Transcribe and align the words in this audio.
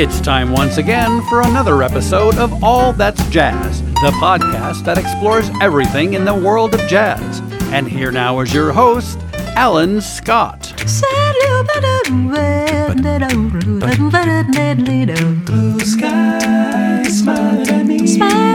It's 0.00 0.18
time 0.18 0.52
once 0.52 0.78
again 0.78 1.20
for 1.28 1.42
another 1.42 1.82
episode 1.82 2.38
of 2.38 2.64
All 2.64 2.94
That's 2.94 3.22
Jazz, 3.28 3.82
the 3.82 4.10
podcast 4.18 4.82
that 4.86 4.96
explores 4.96 5.50
everything 5.60 6.14
in 6.14 6.24
the 6.24 6.32
world 6.32 6.72
of 6.72 6.80
jazz. 6.88 7.40
And 7.70 7.86
here 7.86 8.10
now 8.10 8.40
is 8.40 8.54
your 8.54 8.72
host, 8.72 9.18
Alan 9.56 10.00
Scott. 10.00 10.72
Blue 15.44 15.80
me. 15.84 17.04
Smiling 17.04 17.68
at 17.68 17.84
me. 17.84 18.49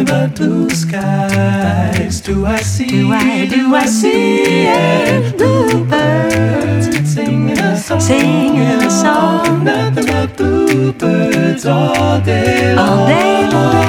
Nothing 0.00 0.30
but 0.30 0.36
blue 0.38 0.70
skies. 0.70 2.22
Do 2.22 2.46
I 2.46 2.60
see? 2.60 2.86
Do 2.86 3.12
I, 3.12 3.46
do 3.46 3.74
I 3.74 3.84
see? 3.84 4.66
And 4.66 5.36
bluebirds 5.36 7.12
singing 7.12 7.58
a 7.58 7.76
song. 7.76 8.00
Singing 8.00 8.82
a 8.82 8.90
song. 8.90 9.62
Nothing 9.62 10.06
but 10.06 10.36
bluebirds 10.38 11.66
all 11.66 12.18
day 12.22 12.74
long. 12.74 12.88
All 12.88 13.06
day 13.08 13.42
long. 13.50 13.80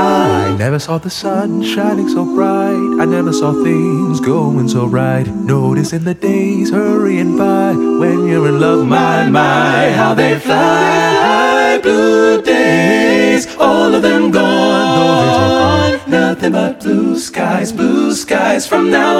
I 0.00 0.56
never 0.56 0.78
saw 0.78 0.96
the 0.96 1.10
sun 1.10 1.62
shining 1.62 2.08
so 2.08 2.24
bright. 2.24 3.02
I 3.02 3.04
never 3.04 3.34
saw 3.34 3.52
things 3.62 4.20
going 4.20 4.68
so 4.68 4.86
right. 4.86 5.26
Noticing 5.26 6.04
the 6.04 6.14
days 6.14 6.70
hurrying 6.70 7.36
by 7.36 7.72
when 7.72 8.26
you're 8.26 8.48
in 8.48 8.58
love, 8.58 8.86
my, 8.86 9.28
my, 9.28 9.90
how 9.90 10.14
they 10.14 10.38
fly. 10.38 11.78
Blue 11.82 12.40
days, 12.40 13.54
all 13.56 13.94
of 13.94 14.00
them 14.00 14.30
gone. 14.30 14.69
Skies, 17.20 17.70
blue 17.70 18.14
skies 18.14 18.66
from 18.66 18.90
now 18.90 19.18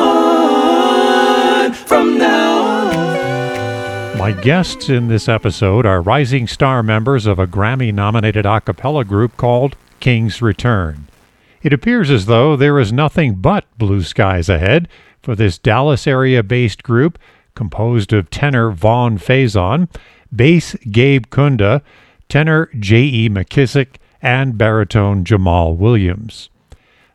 on. 1.67 1.73
From 1.75 2.17
now 2.17 2.63
on. 2.63 4.19
My 4.19 4.33
guests 4.33 4.89
in 4.89 5.09
this 5.09 5.29
episode 5.29 5.85
are 5.85 6.01
rising 6.01 6.47
star 6.47 6.83
members 6.83 7.27
of 7.27 7.39
a 7.39 7.47
Grammy 7.47 7.93
nominated 7.93 8.47
a 8.47 8.61
cappella 8.63 9.05
group 9.05 9.37
called 9.37 9.77
Kings 10.01 10.41
Return. 10.41 11.09
It 11.63 11.75
appears 11.75 12.11
as 12.11 12.25
though 12.25 12.57
there 12.57 12.79
is 12.79 12.91
nothing 12.91 13.35
but 13.35 13.67
blue 13.77 14.03
skies 14.03 14.49
ahead 14.49 14.89
for 15.23 15.37
this 15.37 15.59
Dallas 15.59 16.07
area 16.07 16.43
based 16.43 16.83
group 16.83 17.19
composed 17.55 18.15
of 18.15 18.31
tenor 18.31 18.71
Vaughn 18.71 19.19
Faison, 19.19 19.89
bass 20.35 20.75
Gabe 20.91 21.27
Kunda, 21.27 21.83
tenor 22.31 22.71
J.E. 22.79 23.29
McKissic, 23.29 23.97
and 24.23 24.57
baritone 24.57 25.23
Jamall 25.25 25.77
Williams. 25.77 26.49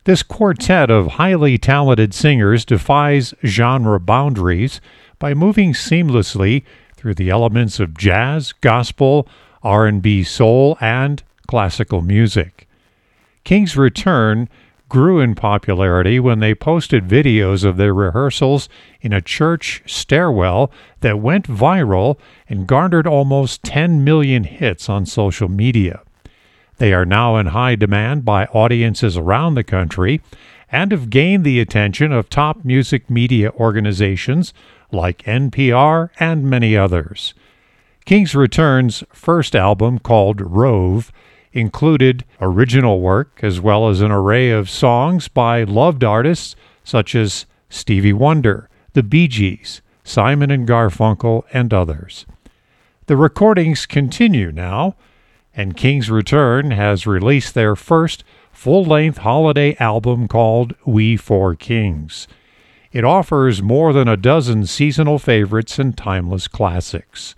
This 0.06 0.22
quartet 0.22 0.88
of 0.88 1.14
highly 1.14 1.58
talented 1.58 2.14
singers 2.14 2.64
defies 2.64 3.34
genre 3.44 3.98
boundaries 3.98 4.80
by 5.18 5.34
moving 5.34 5.72
seamlessly 5.72 6.62
through 6.96 7.14
the 7.14 7.28
elements 7.28 7.80
of 7.80 7.98
jazz, 7.98 8.52
gospel, 8.52 9.26
R&B 9.64 10.22
soul, 10.22 10.78
and 10.80 11.24
classical 11.48 12.02
music. 12.02 12.68
Kings 13.42 13.76
Return 13.76 14.48
grew 14.88 15.18
in 15.18 15.34
popularity 15.34 16.20
when 16.20 16.38
they 16.38 16.54
posted 16.54 17.08
videos 17.08 17.64
of 17.64 17.76
their 17.76 17.92
rehearsals 17.92 18.68
in 19.00 19.12
a 19.12 19.20
church 19.20 19.82
stairwell 19.86 20.70
that 21.00 21.18
went 21.18 21.48
viral 21.48 22.16
and 22.48 22.68
garnered 22.68 23.08
almost 23.08 23.64
10 23.64 24.04
million 24.04 24.44
hits 24.44 24.88
on 24.88 25.04
social 25.04 25.48
media. 25.48 26.00
They 26.78 26.92
are 26.92 27.06
now 27.06 27.36
in 27.36 27.46
high 27.46 27.74
demand 27.74 28.24
by 28.24 28.46
audiences 28.46 29.16
around 29.16 29.54
the 29.54 29.64
country 29.64 30.20
and 30.70 30.92
have 30.92 31.10
gained 31.10 31.44
the 31.44 31.60
attention 31.60 32.12
of 32.12 32.28
top 32.28 32.64
music 32.64 33.08
media 33.08 33.50
organizations 33.52 34.52
like 34.92 35.22
NPR 35.22 36.10
and 36.18 36.44
many 36.44 36.76
others. 36.76 37.34
Kings 38.04 38.34
Return's 38.34 39.02
first 39.12 39.56
album, 39.56 39.98
called 39.98 40.40
Rove, 40.40 41.12
included 41.52 42.24
original 42.40 43.00
work 43.00 43.40
as 43.42 43.60
well 43.60 43.88
as 43.88 44.00
an 44.00 44.10
array 44.10 44.50
of 44.50 44.68
songs 44.68 45.28
by 45.28 45.64
loved 45.64 46.04
artists 46.04 46.54
such 46.84 47.14
as 47.14 47.46
Stevie 47.70 48.12
Wonder, 48.12 48.68
the 48.92 49.02
Bee 49.02 49.26
Gees, 49.26 49.80
Simon 50.04 50.50
and 50.50 50.68
Garfunkel, 50.68 51.44
and 51.52 51.72
others. 51.72 52.26
The 53.06 53.16
recordings 53.16 53.86
continue 53.86 54.52
now, 54.52 54.94
and 55.56 55.76
Kings 55.76 56.10
Return 56.10 56.70
has 56.70 57.06
released 57.06 57.54
their 57.54 57.74
first 57.74 58.22
full 58.52 58.84
length 58.84 59.18
holiday 59.18 59.74
album 59.78 60.28
called 60.28 60.74
We 60.84 61.16
Four 61.16 61.54
Kings. 61.54 62.28
It 62.92 63.04
offers 63.04 63.62
more 63.62 63.92
than 63.92 64.06
a 64.06 64.16
dozen 64.16 64.66
seasonal 64.66 65.18
favorites 65.18 65.78
and 65.78 65.96
timeless 65.96 66.46
classics. 66.46 67.34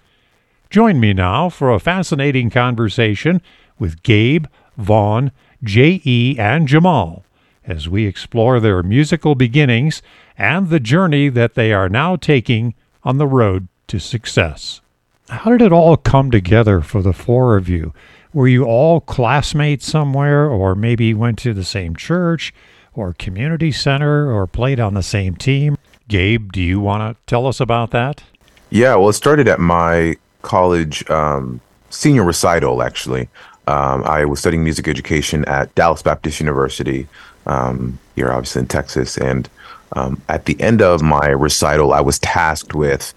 Join 0.68 1.00
me 1.00 1.14
now 1.14 1.48
for 1.48 1.72
a 1.72 1.80
fascinating 1.80 2.50
conversation 2.50 3.40
with 3.78 4.02
Gabe, 4.02 4.46
Vaughn, 4.76 5.32
J.E., 5.62 6.36
and 6.38 6.68
Jamall 6.68 7.22
as 7.64 7.88
we 7.88 8.06
explore 8.06 8.60
their 8.60 8.82
musical 8.82 9.34
beginnings 9.34 10.02
and 10.36 10.68
the 10.68 10.80
journey 10.80 11.28
that 11.28 11.54
they 11.54 11.72
are 11.72 11.88
now 11.88 12.16
taking 12.16 12.74
on 13.04 13.18
the 13.18 13.26
road 13.26 13.68
to 13.86 13.98
success. 13.98 14.80
How 15.28 15.50
did 15.50 15.61
it 15.61 15.72
all 15.72 15.97
come 15.99 16.31
together 16.31 16.81
for 16.81 17.03
the 17.03 17.12
four 17.12 17.56
of 17.59 17.69
you? 17.69 17.93
Were 18.33 18.49
you 18.49 18.65
all 18.65 19.00
classmates 19.00 19.87
somewhere, 19.87 20.49
or 20.49 20.75
maybe 20.75 21.12
went 21.12 21.39
to 21.41 21.53
the 21.53 21.65
same 21.65 21.94
church, 21.94 22.55
or 22.94 23.12
community 23.12 23.71
center, 23.71 24.33
or 24.33 24.47
played 24.47 24.81
on 24.81 24.94
the 24.94 25.03
same 25.03 25.37
team? 25.37 25.77
Gabe, 26.09 26.50
do 26.50 26.62
you 26.62 26.81
want 26.81 27.16
to 27.16 27.22
tell 27.27 27.47
us 27.47 27.61
about 27.61 27.91
that? 27.91 28.22
Yeah, 28.71 28.94
well, 28.97 29.11
it 29.11 29.15
started 29.15 29.49
at 29.49 29.61
my 29.61 30.16
college 30.41 31.09
um, 31.11 31.60
senior 31.91 32.25
recital, 32.25 32.83
actually. 32.83 33.28
Um, 33.66 34.05
I 34.05 34.25
was 34.25 34.41
studying 34.41 34.65
music 34.65 34.89
education 34.89 35.45
at 35.45 35.75
Dallas 35.75 36.00
Baptist 36.00 36.41
University 36.41 37.06
um, 37.47 37.99
here, 38.16 38.31
obviously 38.31 38.60
in 38.60 38.69
Texas. 38.69 39.19
And 39.19 39.49
um, 39.93 40.22
at 40.31 40.47
the 40.47 40.59
end 40.59 40.81
of 40.81 41.03
my 41.03 41.27
recital, 41.27 41.93
I 41.93 42.00
was 42.00 42.19
tasked 42.19 42.75
with 42.75 43.12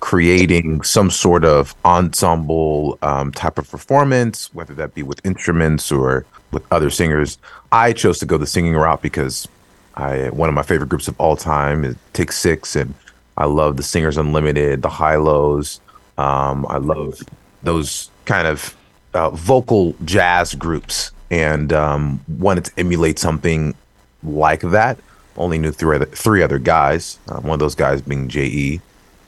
creating 0.00 0.82
some 0.82 1.10
sort 1.10 1.44
of 1.44 1.74
ensemble 1.84 2.98
um, 3.02 3.32
type 3.32 3.58
of 3.58 3.70
performance, 3.70 4.52
whether 4.52 4.74
that 4.74 4.94
be 4.94 5.02
with 5.02 5.24
instruments 5.24 5.90
or 5.92 6.26
with 6.50 6.64
other 6.72 6.90
singers. 6.90 7.38
I 7.72 7.92
chose 7.92 8.18
to 8.18 8.26
go 8.26 8.36
the 8.38 8.46
singing 8.46 8.74
route 8.74 9.02
because 9.02 9.48
I 9.94 10.30
one 10.30 10.48
of 10.48 10.54
my 10.54 10.62
favorite 10.62 10.88
groups 10.88 11.08
of 11.08 11.18
all 11.20 11.36
time 11.36 11.84
is 11.84 11.96
Take 12.12 12.32
Six, 12.32 12.76
and 12.76 12.94
I 13.36 13.46
love 13.46 13.76
the 13.76 13.82
Singers 13.82 14.16
Unlimited, 14.16 14.82
the 14.82 14.88
Hi-Lo's. 14.88 15.80
Um, 16.18 16.66
I 16.68 16.78
love 16.78 17.20
those 17.62 18.10
kind 18.24 18.46
of 18.46 18.76
uh, 19.14 19.30
vocal 19.30 19.94
jazz 20.04 20.54
groups 20.54 21.12
and 21.30 21.72
um, 21.72 22.20
wanted 22.38 22.66
to 22.66 22.72
emulate 22.78 23.18
something 23.18 23.74
like 24.22 24.60
that. 24.60 24.98
Only 25.36 25.58
knew 25.58 25.72
three 25.72 25.96
other, 25.96 26.06
three 26.06 26.42
other 26.42 26.58
guys. 26.58 27.18
Uh, 27.28 27.40
one 27.40 27.54
of 27.54 27.58
those 27.58 27.74
guys 27.74 28.00
being 28.02 28.28
J.E., 28.28 28.80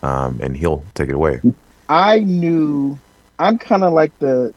um, 0.06 0.38
and 0.40 0.56
he'll 0.56 0.84
take 0.94 1.08
it 1.08 1.14
away. 1.14 1.40
I 1.88 2.20
knew 2.20 2.98
I'm 3.38 3.58
kind 3.58 3.82
of 3.82 3.92
like 3.92 4.16
the 4.20 4.54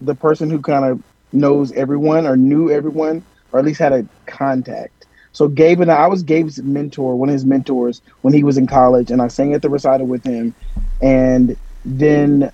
the 0.00 0.14
person 0.14 0.50
who 0.50 0.60
kind 0.60 0.84
of 0.84 1.02
knows 1.32 1.72
everyone 1.72 2.26
or 2.26 2.36
knew 2.36 2.70
everyone 2.70 3.24
or 3.50 3.58
at 3.58 3.64
least 3.64 3.80
had 3.80 3.92
a 3.92 4.06
contact. 4.26 5.06
So 5.32 5.48
Gabe 5.48 5.80
and 5.80 5.90
I, 5.90 5.96
I 5.96 6.06
was 6.06 6.22
Gabe's 6.22 6.58
mentor, 6.62 7.16
one 7.16 7.28
of 7.28 7.32
his 7.32 7.44
mentors 7.44 8.02
when 8.22 8.34
he 8.34 8.44
was 8.44 8.56
in 8.56 8.66
college, 8.66 9.10
and 9.10 9.20
I 9.22 9.28
sang 9.28 9.54
at 9.54 9.62
the 9.62 9.70
recital 9.70 10.06
with 10.06 10.24
him. 10.24 10.54
And 11.00 11.56
then 11.84 12.52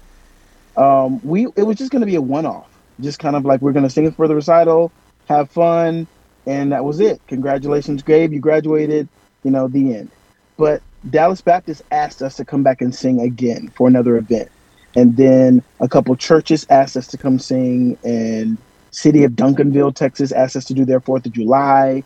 um, 0.76 1.20
we 1.24 1.46
it 1.56 1.64
was 1.64 1.76
just 1.76 1.90
going 1.90 2.00
to 2.00 2.06
be 2.06 2.14
a 2.14 2.22
one 2.22 2.46
off, 2.46 2.68
just 3.00 3.18
kind 3.18 3.36
of 3.36 3.44
like 3.44 3.60
we're 3.60 3.72
going 3.72 3.84
to 3.84 3.90
sing 3.90 4.10
for 4.12 4.28
the 4.28 4.34
recital, 4.34 4.92
have 5.28 5.50
fun, 5.50 6.06
and 6.46 6.72
that 6.72 6.84
was 6.84 7.00
it. 7.00 7.20
Congratulations, 7.26 8.02
Gabe, 8.02 8.32
you 8.32 8.40
graduated. 8.40 9.08
You 9.44 9.50
know 9.50 9.68
the 9.68 9.94
end. 9.94 10.10
But 10.56 10.82
Dallas 11.08 11.40
Baptist 11.40 11.82
asked 11.90 12.22
us 12.22 12.36
to 12.36 12.44
come 12.44 12.62
back 12.62 12.80
and 12.80 12.94
sing 12.94 13.20
again 13.20 13.68
for 13.68 13.88
another 13.88 14.16
event, 14.16 14.50
and 14.96 15.16
then 15.16 15.62
a 15.80 15.88
couple 15.88 16.14
churches 16.16 16.66
asked 16.70 16.96
us 16.96 17.06
to 17.08 17.18
come 17.18 17.38
sing, 17.38 17.96
and 18.04 18.58
City 18.90 19.24
of 19.24 19.32
Duncanville, 19.32 19.94
Texas, 19.94 20.32
asked 20.32 20.56
us 20.56 20.64
to 20.66 20.74
do 20.74 20.84
their 20.84 21.00
Fourth 21.00 21.26
of 21.26 21.32
July 21.32 22.02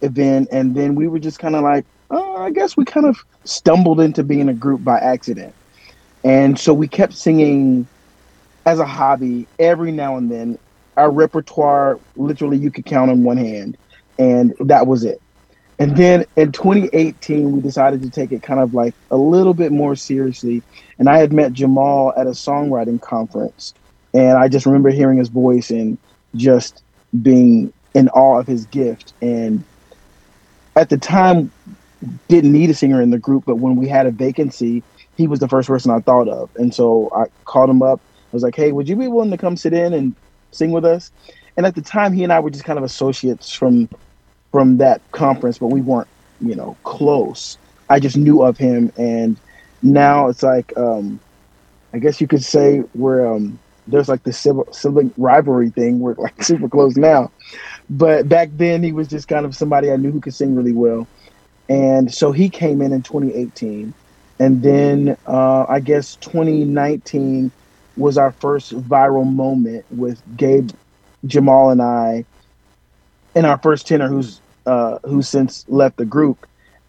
event, 0.00 0.48
and 0.50 0.74
then 0.74 0.94
we 0.94 1.06
were 1.06 1.18
just 1.18 1.38
kind 1.38 1.54
of 1.54 1.62
like, 1.62 1.84
oh, 2.10 2.42
I 2.42 2.50
guess 2.50 2.76
we 2.76 2.84
kind 2.84 3.06
of 3.06 3.16
stumbled 3.44 4.00
into 4.00 4.22
being 4.22 4.48
a 4.48 4.54
group 4.54 4.82
by 4.82 4.98
accident. 4.98 5.54
And 6.24 6.58
so 6.58 6.74
we 6.74 6.88
kept 6.88 7.14
singing 7.14 7.86
as 8.66 8.78
a 8.78 8.86
hobby 8.86 9.46
every 9.58 9.92
now 9.92 10.16
and 10.16 10.30
then. 10.30 10.58
Our 10.96 11.10
repertoire, 11.10 11.98
literally, 12.16 12.58
you 12.58 12.70
could 12.70 12.84
count 12.84 13.10
on 13.10 13.24
one 13.24 13.38
hand, 13.38 13.78
and 14.18 14.54
that 14.60 14.86
was 14.86 15.04
it. 15.04 15.22
And 15.78 15.96
then 15.96 16.24
in 16.36 16.52
2018, 16.52 17.52
we 17.52 17.60
decided 17.60 18.02
to 18.02 18.10
take 18.10 18.30
it 18.30 18.42
kind 18.42 18.60
of 18.60 18.74
like 18.74 18.94
a 19.10 19.16
little 19.16 19.54
bit 19.54 19.72
more 19.72 19.96
seriously. 19.96 20.62
And 20.98 21.08
I 21.08 21.18
had 21.18 21.32
met 21.32 21.52
Jamall 21.52 22.16
at 22.16 22.26
a 22.26 22.30
songwriting 22.30 23.00
conference, 23.00 23.74
and 24.14 24.38
I 24.38 24.48
just 24.48 24.66
remember 24.66 24.90
hearing 24.90 25.18
his 25.18 25.28
voice 25.28 25.70
and 25.70 25.98
just 26.36 26.82
being 27.22 27.72
in 27.94 28.08
awe 28.10 28.38
of 28.38 28.46
his 28.46 28.66
gift. 28.66 29.12
And 29.20 29.64
at 30.76 30.88
the 30.88 30.98
time, 30.98 31.50
didn't 32.28 32.52
need 32.52 32.70
a 32.70 32.74
singer 32.74 33.00
in 33.00 33.10
the 33.10 33.18
group, 33.18 33.44
but 33.46 33.56
when 33.56 33.76
we 33.76 33.88
had 33.88 34.06
a 34.06 34.10
vacancy, 34.10 34.82
he 35.16 35.26
was 35.26 35.40
the 35.40 35.48
first 35.48 35.68
person 35.68 35.90
I 35.90 36.00
thought 36.00 36.28
of. 36.28 36.50
And 36.56 36.74
so 36.74 37.10
I 37.14 37.26
called 37.44 37.70
him 37.70 37.82
up. 37.82 38.00
I 38.32 38.36
was 38.36 38.42
like, 38.42 38.56
"Hey, 38.56 38.72
would 38.72 38.88
you 38.88 38.96
be 38.96 39.08
willing 39.08 39.30
to 39.30 39.36
come 39.36 39.56
sit 39.56 39.72
in 39.72 39.92
and 39.92 40.14
sing 40.50 40.72
with 40.72 40.84
us?" 40.84 41.10
And 41.56 41.66
at 41.66 41.74
the 41.74 41.82
time, 41.82 42.12
he 42.12 42.24
and 42.24 42.32
I 42.32 42.40
were 42.40 42.50
just 42.50 42.64
kind 42.64 42.78
of 42.78 42.84
associates 42.84 43.52
from 43.52 43.88
from 44.52 44.76
that 44.78 45.00
conference, 45.12 45.58
but 45.58 45.68
we 45.68 45.80
weren't, 45.80 46.08
you 46.40 46.54
know, 46.54 46.76
close. 46.84 47.58
I 47.88 47.98
just 47.98 48.16
knew 48.16 48.42
of 48.42 48.58
him, 48.58 48.92
and 48.96 49.36
now 49.82 50.28
it's 50.28 50.42
like, 50.42 50.76
um, 50.76 51.18
I 51.92 51.98
guess 51.98 52.20
you 52.20 52.28
could 52.28 52.44
say 52.44 52.84
we're 52.94 53.26
um, 53.26 53.58
there's 53.86 54.08
like 54.08 54.22
the 54.22 54.32
civil, 54.32 54.68
sibling 54.72 55.12
rivalry 55.16 55.70
thing. 55.70 55.98
We're 55.98 56.14
like 56.14 56.42
super 56.42 56.68
close 56.68 56.96
now, 56.96 57.32
but 57.90 58.28
back 58.28 58.50
then 58.52 58.82
he 58.82 58.92
was 58.92 59.08
just 59.08 59.26
kind 59.26 59.44
of 59.44 59.56
somebody 59.56 59.90
I 59.90 59.96
knew 59.96 60.12
who 60.12 60.20
could 60.20 60.34
sing 60.34 60.54
really 60.54 60.72
well, 60.72 61.06
and 61.68 62.12
so 62.12 62.30
he 62.32 62.48
came 62.48 62.82
in 62.82 62.92
in 62.92 63.02
2018, 63.02 63.92
and 64.38 64.62
then 64.62 65.16
uh, 65.26 65.66
I 65.68 65.80
guess 65.80 66.16
2019 66.16 67.50
was 67.96 68.16
our 68.16 68.32
first 68.32 68.72
viral 68.72 69.30
moment 69.30 69.84
with 69.90 70.20
Gabe, 70.36 70.70
Jamall, 71.26 71.72
and 71.72 71.82
I, 71.82 72.24
and 73.34 73.46
our 73.46 73.58
first 73.62 73.86
tenor 73.86 74.08
who's 74.08 74.42
uh, 74.66 74.98
who's 75.04 75.28
since 75.28 75.64
left 75.68 75.96
the 75.96 76.06
group, 76.06 76.46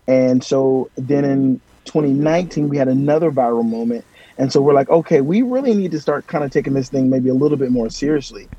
and 0.07 0.44
so 0.44 0.92
then 0.98 1.25
in 1.25 1.62
2019 1.86 2.69
we 2.69 2.78
had 2.78 2.88
another 2.88 3.31
viral 3.31 3.66
moment 3.66 4.06
and 4.38 4.51
so 4.51 4.62
we're 4.62 4.74
like, 4.74 4.90
okay, 4.90 5.22
we 5.22 5.42
really 5.42 5.75
need 5.75 5.92
to 5.92 6.00
start 6.01 6.28
kind 6.28 6.44
of 6.44 6.51
taking 6.51 6.74
this 6.74 6.90
thing 6.90 7.10
maybe 7.10 7.30
a 7.30 7.36
little 7.36 7.57
bit 7.57 7.72
more 7.72 7.90
seriously. 7.90 8.50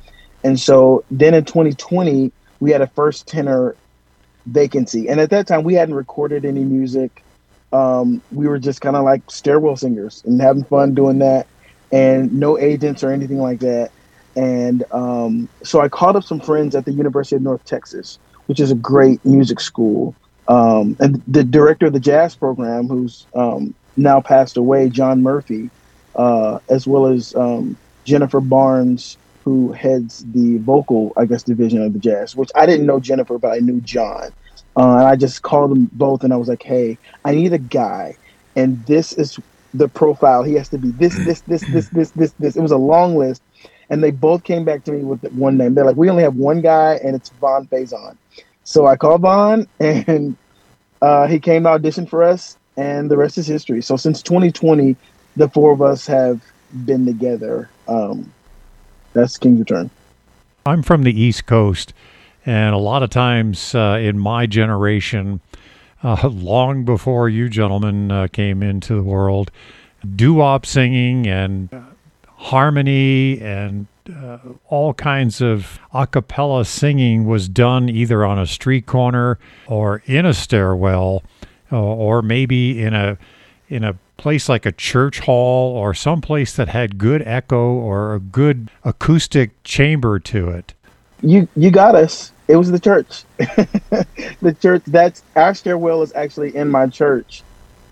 And 0.44 0.58
so 0.60 1.04
then 1.10 1.34
in 1.34 1.44
2020, 1.44 2.32
we 2.60 2.70
had 2.70 2.82
a 2.82 2.86
first 2.88 3.26
tenor 3.26 3.76
vacancy. 4.46 5.08
And 5.08 5.20
at 5.20 5.30
that 5.30 5.46
time, 5.46 5.64
we 5.64 5.74
hadn't 5.74 5.94
recorded 5.94 6.44
any 6.44 6.64
music. 6.64 7.24
Um, 7.72 8.22
we 8.30 8.46
were 8.46 8.58
just 8.58 8.80
kind 8.80 8.94
of 8.96 9.04
like 9.04 9.22
stairwell 9.30 9.76
singers 9.76 10.22
and 10.24 10.40
having 10.40 10.64
fun 10.64 10.94
doing 10.94 11.18
that, 11.18 11.48
and 11.90 12.32
no 12.32 12.58
agents 12.58 13.02
or 13.02 13.10
anything 13.10 13.38
like 13.38 13.60
that. 13.60 13.93
And 14.36 14.84
um, 14.90 15.48
so 15.62 15.80
I 15.80 15.88
called 15.88 16.16
up 16.16 16.24
some 16.24 16.40
friends 16.40 16.74
at 16.74 16.84
the 16.84 16.92
University 16.92 17.36
of 17.36 17.42
North 17.42 17.64
Texas, 17.64 18.18
which 18.46 18.60
is 18.60 18.70
a 18.70 18.74
great 18.74 19.24
music 19.24 19.60
school. 19.60 20.14
Um, 20.48 20.96
and 21.00 21.22
the 21.26 21.44
director 21.44 21.86
of 21.86 21.92
the 21.92 22.00
jazz 22.00 22.34
program, 22.34 22.88
who's 22.88 23.26
um, 23.34 23.74
now 23.96 24.20
passed 24.20 24.56
away, 24.56 24.88
John 24.88 25.22
Murphy, 25.22 25.70
uh, 26.16 26.58
as 26.68 26.86
well 26.86 27.06
as 27.06 27.34
um, 27.34 27.76
Jennifer 28.04 28.40
Barnes, 28.40 29.16
who 29.44 29.72
heads 29.72 30.24
the 30.32 30.58
vocal, 30.58 31.12
I 31.16 31.26
guess, 31.26 31.42
division 31.42 31.82
of 31.82 31.92
the 31.92 31.98
jazz, 31.98 32.34
which 32.34 32.50
I 32.54 32.66
didn't 32.66 32.86
know 32.86 32.98
Jennifer, 32.98 33.38
but 33.38 33.52
I 33.52 33.58
knew 33.58 33.80
John. 33.82 34.32
Uh, 34.76 34.96
and 34.98 35.06
I 35.06 35.16
just 35.16 35.42
called 35.42 35.70
them 35.70 35.88
both 35.92 36.24
and 36.24 36.32
I 36.32 36.36
was 36.36 36.48
like, 36.48 36.62
hey, 36.62 36.98
I 37.24 37.32
need 37.32 37.52
a 37.52 37.58
guy. 37.58 38.16
And 38.56 38.84
this 38.86 39.12
is 39.12 39.38
the 39.72 39.88
profile. 39.88 40.42
He 40.42 40.54
has 40.54 40.68
to 40.70 40.78
be 40.78 40.90
this, 40.92 41.14
this, 41.24 41.40
this, 41.42 41.62
this, 41.70 41.88
this, 41.90 42.10
this, 42.10 42.32
this. 42.38 42.56
It 42.56 42.62
was 42.62 42.72
a 42.72 42.76
long 42.76 43.16
list. 43.16 43.42
And 43.90 44.02
they 44.02 44.10
both 44.10 44.44
came 44.44 44.64
back 44.64 44.84
to 44.84 44.92
me 44.92 45.04
with 45.04 45.22
one 45.32 45.56
name. 45.56 45.74
They're 45.74 45.84
like, 45.84 45.96
we 45.96 46.08
only 46.08 46.22
have 46.22 46.36
one 46.36 46.60
guy 46.60 46.98
and 47.04 47.14
it's 47.14 47.28
Vaughn 47.30 47.66
Faison. 47.66 48.16
So 48.64 48.86
I 48.86 48.96
called 48.96 49.20
Vaughn 49.20 49.66
and 49.80 50.36
uh, 51.02 51.26
he 51.26 51.38
came 51.38 51.64
to 51.64 51.70
audition 51.70 52.06
for 52.06 52.22
us 52.22 52.56
and 52.76 53.10
the 53.10 53.16
rest 53.16 53.38
is 53.38 53.46
history. 53.46 53.82
So 53.82 53.96
since 53.96 54.22
2020, 54.22 54.96
the 55.36 55.48
four 55.48 55.72
of 55.72 55.82
us 55.82 56.06
have 56.06 56.42
been 56.84 57.06
together. 57.06 57.70
Um, 57.88 58.32
that's 59.12 59.38
Kings 59.38 59.60
Return. 59.60 59.90
I'm 60.66 60.82
from 60.82 61.02
the 61.02 61.18
East 61.18 61.46
Coast, 61.46 61.92
and 62.46 62.74
a 62.74 62.78
lot 62.78 63.02
of 63.02 63.10
times 63.10 63.74
uh, 63.74 63.98
in 64.00 64.18
my 64.18 64.46
generation, 64.46 65.40
uh, 66.02 66.28
long 66.32 66.84
before 66.84 67.28
you 67.28 67.48
gentlemen 67.48 68.10
uh, 68.10 68.28
came 68.28 68.62
into 68.62 68.94
the 68.94 69.02
world, 69.02 69.50
doo-wop 70.16 70.66
singing 70.66 71.26
and 71.26 71.68
harmony 72.44 73.40
and 73.40 73.86
uh, 74.14 74.38
all 74.68 74.92
kinds 74.92 75.40
of 75.40 75.78
a 75.94 76.06
cappella 76.06 76.62
singing 76.62 77.24
was 77.24 77.48
done 77.48 77.88
either 77.88 78.22
on 78.22 78.38
a 78.38 78.46
street 78.46 78.84
corner 78.84 79.38
or 79.66 80.02
in 80.04 80.26
a 80.26 80.34
stairwell 80.34 81.22
uh, 81.72 81.80
or 81.80 82.20
maybe 82.20 82.82
in 82.82 82.92
a 82.92 83.16
in 83.70 83.82
a 83.82 83.96
place 84.18 84.46
like 84.46 84.66
a 84.66 84.72
church 84.72 85.20
hall 85.20 85.74
or 85.74 85.94
some 85.94 86.20
place 86.20 86.54
that 86.54 86.68
had 86.68 86.98
good 86.98 87.22
echo 87.22 87.72
or 87.72 88.14
a 88.14 88.20
good 88.20 88.70
acoustic 88.84 89.50
chamber 89.64 90.18
to 90.18 90.50
it. 90.50 90.74
You 91.22 91.48
you 91.56 91.70
got 91.70 91.94
us. 91.94 92.30
It 92.46 92.56
was 92.56 92.70
the 92.70 92.78
church. 92.78 93.24
the 93.38 94.54
church 94.60 94.82
that's 94.86 95.22
our 95.34 95.54
stairwell 95.54 96.02
is 96.02 96.12
actually 96.14 96.54
in 96.54 96.70
my 96.70 96.88
church, 96.88 97.42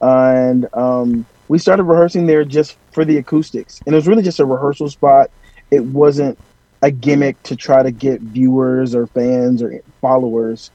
and 0.02 0.68
um, 0.74 1.24
we 1.52 1.58
started 1.58 1.82
rehearsing 1.82 2.24
there 2.24 2.46
just 2.46 2.78
for 2.92 3.04
the 3.04 3.18
acoustics, 3.18 3.82
and 3.84 3.94
it 3.94 3.96
was 3.96 4.08
really 4.08 4.22
just 4.22 4.40
a 4.40 4.44
rehearsal 4.46 4.88
spot. 4.88 5.30
It 5.70 5.84
wasn't 5.84 6.38
a 6.80 6.90
gimmick 6.90 7.42
to 7.42 7.56
try 7.56 7.82
to 7.82 7.90
get 7.90 8.22
viewers 8.22 8.94
or 8.94 9.06
fans 9.06 9.62
or 9.62 9.82
followers. 10.00 10.70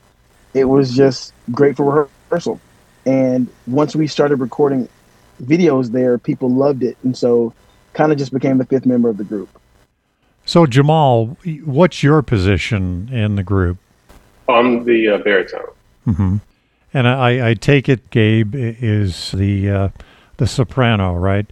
It 0.53 0.65
was 0.65 0.95
just 0.95 1.33
great 1.51 1.75
for 1.75 2.09
rehearsal. 2.29 2.61
And 3.07 3.47
once 3.65 3.95
we 3.95 4.05
started 4.05 4.35
recording 4.35 4.87
videos 5.41 5.87
there, 5.93 6.19
people 6.19 6.51
loved 6.51 6.83
it. 6.83 6.95
And 7.01 7.17
so 7.17 7.55
kind 7.93 8.11
of 8.11 8.19
just 8.19 8.31
became 8.31 8.59
the 8.59 8.65
fifth 8.65 8.85
member 8.85 9.09
of 9.09 9.17
the 9.17 9.23
group. 9.23 9.49
So, 10.45 10.67
Jamall, 10.67 11.65
what's 11.65 12.03
your 12.03 12.21
position 12.21 13.09
in 13.11 13.33
the 13.33 13.43
group? 13.43 13.79
I'm 14.47 14.83
the 14.83 15.09
uh, 15.09 15.17
baritone. 15.17 15.71
Mm-hmm. 16.05 16.37
And 16.93 17.07
I, 17.07 17.49
I 17.49 17.53
take 17.55 17.89
it 17.89 18.11
Gabe 18.11 18.53
is 18.53 19.31
the 19.31 19.71
uh, 19.71 19.89
the 20.37 20.47
soprano, 20.47 21.13
right? 21.15 21.45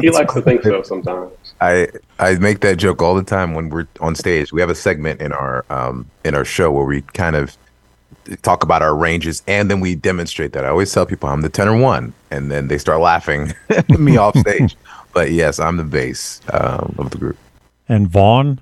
he 0.00 0.10
likes 0.10 0.34
to 0.34 0.42
think 0.42 0.62
so 0.62 0.82
sometimes. 0.82 1.32
I 1.60 1.88
I 2.18 2.34
make 2.36 2.60
that 2.60 2.76
joke 2.76 3.02
all 3.02 3.14
the 3.14 3.22
time 3.22 3.54
when 3.54 3.68
we're 3.68 3.86
on 4.00 4.14
stage. 4.14 4.52
We 4.52 4.60
have 4.60 4.70
a 4.70 4.74
segment 4.74 5.20
in 5.20 5.32
our 5.32 5.64
um 5.70 6.06
in 6.24 6.34
our 6.34 6.44
show 6.44 6.70
where 6.70 6.84
we 6.84 7.02
kind 7.02 7.36
of 7.36 7.56
talk 8.42 8.62
about 8.62 8.82
our 8.82 8.94
ranges 8.94 9.42
and 9.46 9.70
then 9.70 9.80
we 9.80 9.94
demonstrate 9.94 10.52
that. 10.52 10.64
I 10.64 10.68
always 10.68 10.92
tell 10.92 11.06
people 11.06 11.28
I'm 11.28 11.42
the 11.42 11.48
tenor 11.48 11.76
one, 11.76 12.12
and 12.30 12.50
then 12.50 12.68
they 12.68 12.78
start 12.78 13.00
laughing 13.00 13.52
at 13.70 13.88
me 13.90 14.16
off 14.16 14.36
stage. 14.36 14.76
But 15.12 15.30
yes, 15.32 15.60
I'm 15.60 15.76
the 15.76 15.84
bass 15.84 16.40
um, 16.52 16.94
of 16.98 17.10
the 17.10 17.18
group. 17.18 17.36
And 17.88 18.08
Vaughn, 18.08 18.60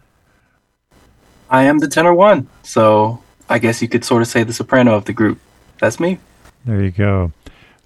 I 1.49 1.65
am 1.65 1.79
the 1.79 1.89
tenor 1.89 2.15
one, 2.15 2.49
so 2.63 3.23
I 3.49 3.59
guess 3.59 3.81
you 3.81 3.89
could 3.89 4.05
sort 4.05 4.23
of 4.23 4.29
say 4.29 4.43
the 4.43 4.53
soprano 4.53 4.95
of 4.95 5.05
the 5.05 5.13
group. 5.13 5.39
That's 5.79 6.01
me. 6.01 6.19
there 6.65 6.83
you 6.83 6.91
go. 6.91 7.33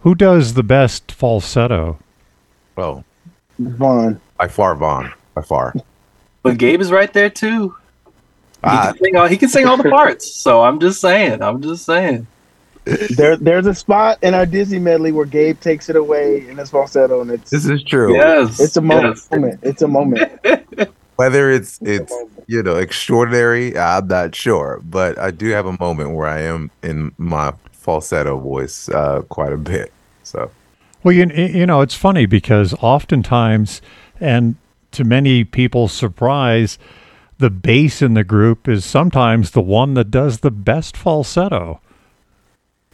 Who 0.05 0.15
does 0.15 0.53
the 0.53 0.63
best 0.63 1.11
falsetto? 1.13 1.99
Well, 2.77 3.05
Vaughn. 3.59 4.21
by 4.37 4.49
far, 4.49 4.75
Vaughn. 4.75 5.11
By 5.35 5.41
far. 5.43 5.75
But 6.43 6.59
Gabe 6.59 6.83
is 6.83 6.93
right 6.93 7.11
there 7.13 7.31
too. 7.31 7.75
He 8.05 8.11
Ah, 8.65 8.93
can 8.93 8.99
sing 9.03 9.17
all, 9.17 9.27
he 9.27 9.37
can 9.39 9.49
sing 9.49 9.67
all 9.67 9.79
the 9.79 9.89
parts. 9.89 10.31
So 10.31 10.61
I'm 10.63 10.79
just 10.79 11.01
saying. 11.01 11.41
I'm 11.43 11.63
just 11.63 11.87
saying. 11.87 12.27
There, 13.17 13.39
there's 13.39 13.67
a 13.67 13.75
spot 13.75 14.19
in 14.23 14.35
our 14.35 14.45
Disney 14.45 14.79
medley 14.79 15.11
where 15.11 15.25
Gabe 15.25 15.59
takes 15.59 15.89
it 15.89 15.97
away 15.97 16.47
in 16.49 16.59
his 16.59 16.69
falsetto, 16.71 17.23
and 17.23 17.31
it's 17.31 17.49
this 17.51 17.65
is 17.65 17.83
true. 17.83 18.15
Yes. 18.15 18.61
it's 18.61 18.77
a 18.77 18.83
moment. 18.83 19.17
yes. 19.33 19.59
It's 19.63 19.81
a 19.83 19.89
moment. 19.89 20.31
Whether 21.17 21.51
it's 21.51 21.79
it's 21.81 22.13
you 22.47 22.63
know 22.63 22.77
extraordinary, 22.77 23.79
I'm 23.79 24.07
not 24.09 24.35
sure, 24.35 24.83
but 24.85 25.17
I 25.19 25.31
do 25.31 25.49
have 25.49 25.65
a 25.65 25.77
moment 25.81 26.11
where 26.15 26.29
I 26.29 26.41
am 26.43 26.71
in 26.83 27.15
my 27.17 27.55
falsetto 27.73 28.39
voice 28.39 28.91
uh, 28.91 29.23
quite 29.31 29.55
a 29.55 29.57
bit. 29.57 29.94
So 30.25 30.51
Well, 31.03 31.15
you, 31.15 31.27
you 31.29 31.67
know, 31.67 31.81
it's 31.83 31.95
funny 31.95 32.27
because 32.27 32.75
oftentimes, 32.81 33.83
and 34.21 34.57
to 34.93 35.05
many 35.05 35.45
people's 35.45 35.93
surprise, 35.93 36.79
the 37.39 37.51
bass 37.51 38.03
in 38.03 38.15
the 38.15 38.25
group 38.25 38.69
is 38.69 38.85
sometimes 38.85 39.53
the 39.53 39.61
one 39.63 39.95
that 39.95 40.11
does 40.11 40.41
the 40.41 40.51
best 40.51 40.97
falsetto. 40.97 41.81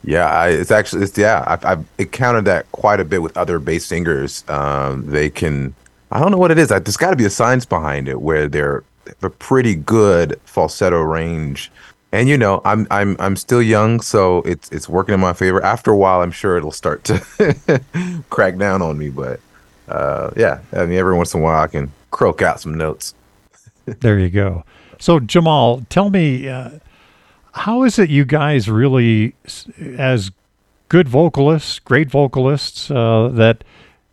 yeah, 0.02 0.26
I, 0.26 0.48
it's 0.50 0.70
actually 0.70 1.02
it's 1.04 1.16
yeah 1.18 1.44
I've, 1.46 1.64
I've 1.64 1.86
encountered 1.98 2.46
that 2.46 2.70
quite 2.72 3.00
a 3.00 3.04
bit 3.04 3.22
with 3.22 3.36
other 3.36 3.58
bass 3.58 3.86
singers. 3.86 4.44
Um, 4.48 5.06
they 5.06 5.30
can 5.30 5.74
I 6.10 6.20
don't 6.20 6.30
know 6.32 6.38
what 6.38 6.50
it 6.50 6.58
is. 6.58 6.72
I, 6.72 6.78
there's 6.78 6.96
got 6.96 7.10
to 7.10 7.16
be 7.16 7.26
a 7.26 7.30
science 7.30 7.66
behind 7.66 8.08
it 8.08 8.20
where 8.22 8.48
they're 8.48 8.84
they 9.04 9.12
have 9.12 9.24
a 9.24 9.30
pretty 9.30 9.74
good 9.74 10.40
falsetto 10.44 11.00
range. 11.02 11.70
And 12.12 12.28
you 12.28 12.36
know, 12.36 12.60
I'm 12.64 12.86
I'm 12.90 13.16
I'm 13.20 13.36
still 13.36 13.62
young, 13.62 14.00
so 14.00 14.38
it's 14.42 14.68
it's 14.70 14.88
working 14.88 15.14
in 15.14 15.20
my 15.20 15.32
favor. 15.32 15.62
After 15.62 15.92
a 15.92 15.96
while, 15.96 16.22
I'm 16.22 16.32
sure 16.32 16.56
it'll 16.56 16.72
start 16.72 17.04
to 17.04 17.82
crack 18.30 18.56
down 18.58 18.82
on 18.82 18.98
me. 18.98 19.10
But 19.10 19.40
uh, 19.88 20.30
yeah, 20.36 20.60
I 20.72 20.86
mean, 20.86 20.98
every 20.98 21.16
once 21.16 21.34
in 21.34 21.40
a 21.40 21.42
while, 21.42 21.62
I 21.62 21.68
can 21.68 21.92
croak 22.10 22.42
out 22.42 22.60
some 22.60 22.74
notes. 22.74 23.14
There 24.00 24.20
you 24.20 24.30
go. 24.30 24.62
So, 25.00 25.18
Jamall, 25.18 25.84
tell 25.88 26.10
me, 26.10 26.46
uh, 26.46 26.78
how 27.52 27.82
is 27.82 27.98
it 27.98 28.08
you 28.08 28.24
guys 28.24 28.70
really, 28.70 29.34
as 29.98 30.30
good 30.88 31.08
vocalists, 31.08 31.80
great 31.80 32.08
vocalists, 32.08 32.88
uh, 32.90 33.30
that 33.32 33.64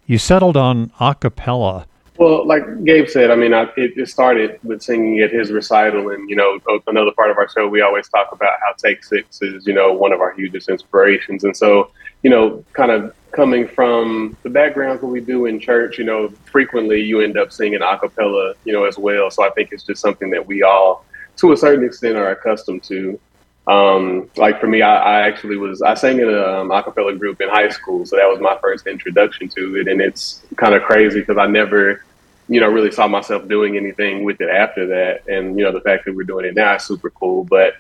you 0.08 0.18
settled 0.18 0.58
on 0.58 0.92
a 1.00 1.14
cappella? 1.14 1.86
Well, 2.18 2.48
like 2.48 2.84
Gabe 2.84 3.08
said, 3.08 3.30
I 3.30 3.36
mean, 3.36 3.54
I, 3.54 3.64
it, 3.78 3.96
it 3.96 4.10
started 4.10 4.60
with 4.64 4.82
singing 4.82 5.20
at 5.20 5.32
his 5.32 5.52
recital, 5.52 6.10
and 6.10 6.28
you 6.30 6.36
know, 6.36 6.60
another 6.88 7.12
part 7.12 7.30
of 7.30 7.38
our 7.38 7.48
show, 7.48 7.68
we 7.68 7.82
always 7.82 8.10
talk 8.10 8.32
about 8.32 8.54
how 8.60 8.74
Take 8.78 9.04
Six 9.04 9.42
is, 9.42 9.68
you 9.68 9.74
know, 9.74 9.94
one 9.94 10.12
of 10.12 10.20
our 10.20 10.32
hugest 10.32 10.68
inspirations, 10.68 11.44
and 11.44 11.56
so 11.56 11.92
you 12.24 12.30
know, 12.30 12.64
kind 12.74 12.92
of 12.92 13.16
coming 13.32 13.68
from 13.68 14.36
the 14.44 14.50
backgrounds 14.50 15.02
that 15.02 15.08
we 15.08 15.22
do 15.22 15.46
in 15.46 15.60
church, 15.60 15.98
you 15.98 16.04
know, 16.04 16.30
frequently 16.46 17.02
you 17.02 17.22
end 17.22 17.38
up 17.38 17.52
singing 17.52 17.82
a 17.82 17.98
cappella, 17.98 18.54
you 18.66 18.74
know, 18.74 18.86
as 18.86 18.98
well. 18.98 19.30
So 19.30 19.44
I 19.44 19.50
think 19.52 19.70
it's 19.72 19.84
just 19.84 20.02
something 20.02 20.30
that 20.32 20.46
we 20.46 20.64
all, 20.64 21.06
to 21.38 21.52
a 21.52 21.58
certain 21.58 21.86
extent, 21.86 22.18
are 22.18 22.32
accustomed 22.32 22.84
to. 22.84 23.20
Um, 23.68 24.30
like 24.38 24.62
for 24.62 24.68
me, 24.68 24.82
I, 24.82 24.96
I, 24.96 25.28
actually 25.28 25.58
was 25.58 25.82
I 25.82 25.94
sang 25.94 26.20
in 26.20 26.30
a 26.30 26.42
um, 26.42 26.70
acapella 26.70 27.20
group 27.20 27.42
in 27.42 27.50
high 27.50 27.68
school, 27.68 28.06
so 28.06 28.16
that 28.16 28.26
was 28.30 28.40
my 28.40 28.58
first 28.62 28.88
introduction 28.88 29.50
to 29.50 29.76
it, 29.76 29.90
and 29.90 30.02
it's 30.02 30.42
kind 30.56 30.74
of 30.74 30.84
crazy 30.84 31.20
because 31.20 31.38
I 31.38 31.48
never, 31.48 32.02
you 32.50 32.60
know, 32.60 32.68
really 32.68 32.92
saw 32.92 33.08
myself 33.08 33.48
doing 33.48 33.78
anything 33.78 34.24
with 34.24 34.40
it 34.42 34.50
after 34.50 34.88
that, 34.88 35.28
and 35.28 35.58
you 35.58 35.66
know, 35.66 35.72
the 35.72 35.82
fact 35.82 36.06
that 36.06 36.16
we're 36.16 36.24
doing 36.24 36.46
it 36.46 36.56
now 36.56 36.76
is 36.76 36.84
super 36.84 37.10
cool. 37.10 37.44
But 37.44 37.74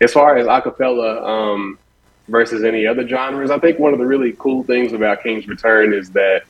as 0.00 0.12
far 0.12 0.36
as 0.36 0.46
acapella 0.46 1.22
um, 1.22 1.78
versus 2.28 2.64
any 2.64 2.86
other 2.86 3.06
genres, 3.06 3.50
I 3.50 3.58
think 3.58 3.78
one 3.78 3.92
of 3.92 3.98
the 3.98 4.06
really 4.06 4.34
cool 4.38 4.64
things 4.64 4.92
about 4.92 5.22
Kings 5.22 5.48
Return 5.48 5.94
is 5.94 6.10
that 6.10 6.42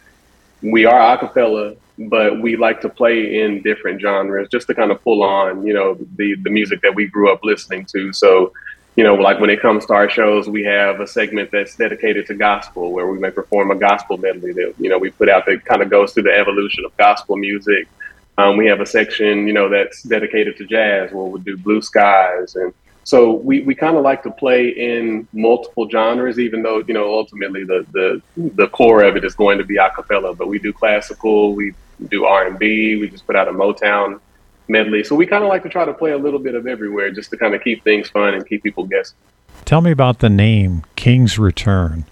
we 0.63 0.85
are 0.87 1.17
acapella, 1.17 1.77
but 1.99 2.41
we 2.41 2.57
like 2.57 2.81
to 2.81 2.89
play 2.89 3.43
in 3.43 3.63
different 3.63 4.01
genres 4.01 4.49
just 4.51 4.67
to 4.69 4.75
kind 4.75 4.91
of 4.91 5.03
pull 5.03 5.23
on, 5.23 5.65
you 5.65 5.75
know, 5.75 5.95
the 6.17 6.35
the 6.37 6.51
music 6.51 6.81
that 6.83 6.95
we 6.95 7.07
grew 7.07 7.33
up 7.33 7.41
listening 7.45 7.85
to. 7.87 8.13
So 8.13 8.53
you 8.97 9.05
know, 9.05 9.15
like 9.15 9.41
when 9.41 9.49
it 9.49 9.61
comes 9.61 9.87
to 9.87 9.95
our 9.95 10.11
shows, 10.11 10.49
we 10.49 10.65
have 10.65 11.01
a 11.01 11.07
segment 11.07 11.51
that's 11.51 11.77
dedicated 11.77 12.27
to 12.27 12.35
gospel 12.35 12.93
where 12.93 13.07
we 13.07 13.19
may 13.19 13.31
perform 13.31 13.71
a 13.71 13.75
gospel 13.75 14.19
medley 14.19 14.53
that, 14.53 14.75
you 14.79 14.91
know, 14.91 14.99
we 14.99 15.11
put 15.11 15.29
out 15.31 15.47
that 15.47 15.65
kind 15.65 15.81
of 15.81 15.89
goes 15.89 16.13
through 16.13 16.25
the 16.25 16.33
evolution 16.33 16.85
of 16.85 16.95
gospel 16.99 17.37
music. 17.37 17.89
Um, 18.37 18.57
we 18.57 18.67
have 18.67 18.81
a 18.81 18.87
section, 18.87 19.47
you 19.47 19.55
know, 19.55 19.69
that's 19.71 20.03
dedicated 20.03 20.57
to 20.59 20.67
jazz 20.67 21.11
where 21.13 21.25
we 21.25 21.41
do 21.41 21.57
blue 21.57 21.81
skies. 21.81 22.55
And 22.55 22.75
so 23.05 23.33
we, 23.33 23.63
we 23.63 23.75
kind 23.75 23.97
of 23.97 24.03
like 24.03 24.23
to 24.25 24.31
play 24.31 24.69
in 24.69 25.27
multiple 25.33 25.89
genres, 25.89 26.39
even 26.39 26.63
though, 26.63 26.83
you 26.87 26.93
know, 26.93 27.15
ultimately 27.15 27.65
the, 27.65 27.87
the, 27.93 28.23
the 28.37 28.69
core 28.69 29.05
of 29.05 29.17
it 29.17 29.25
is 29.25 29.35
going 29.35 29.57
to 29.59 29.65
be 29.65 29.79
a 29.79 29.89
cappella, 29.91 30.35
but 30.35 30.49
we 30.49 30.59
do 30.59 30.73
classical, 30.73 31.55
we 31.55 31.73
do 32.09 32.27
R&B, 32.27 32.97
we 32.97 33.09
just 33.09 33.27
put 33.27 33.37
out 33.37 33.49
a 33.49 33.53
Motown 33.53 34.21
medley. 34.69 35.05
So 35.05 35.15
we 35.15 35.27
kind 35.27 35.43
of 35.43 35.49
like 35.49 35.63
to 35.65 35.69
try 35.69 35.85
to 35.85 35.93
play 35.93 36.13
a 36.13 36.19
little 36.19 36.39
bit 36.39 36.55
of 36.55 36.67
everywhere 36.67 37.11
just 37.11 37.31
to 37.31 37.37
kind 37.37 37.55
of 37.55 37.63
keep 37.63 37.85
things 37.85 38.09
fun 38.09 38.35
and 38.35 38.47
keep 38.47 38.63
people 38.63 38.85
guessing. 38.87 39.17
Tell 39.65 39.81
me 39.81 39.91
about 39.91 40.21
the 40.21 40.31
name 40.31 40.85
Kings 40.97 41.39
Return. 41.39 42.05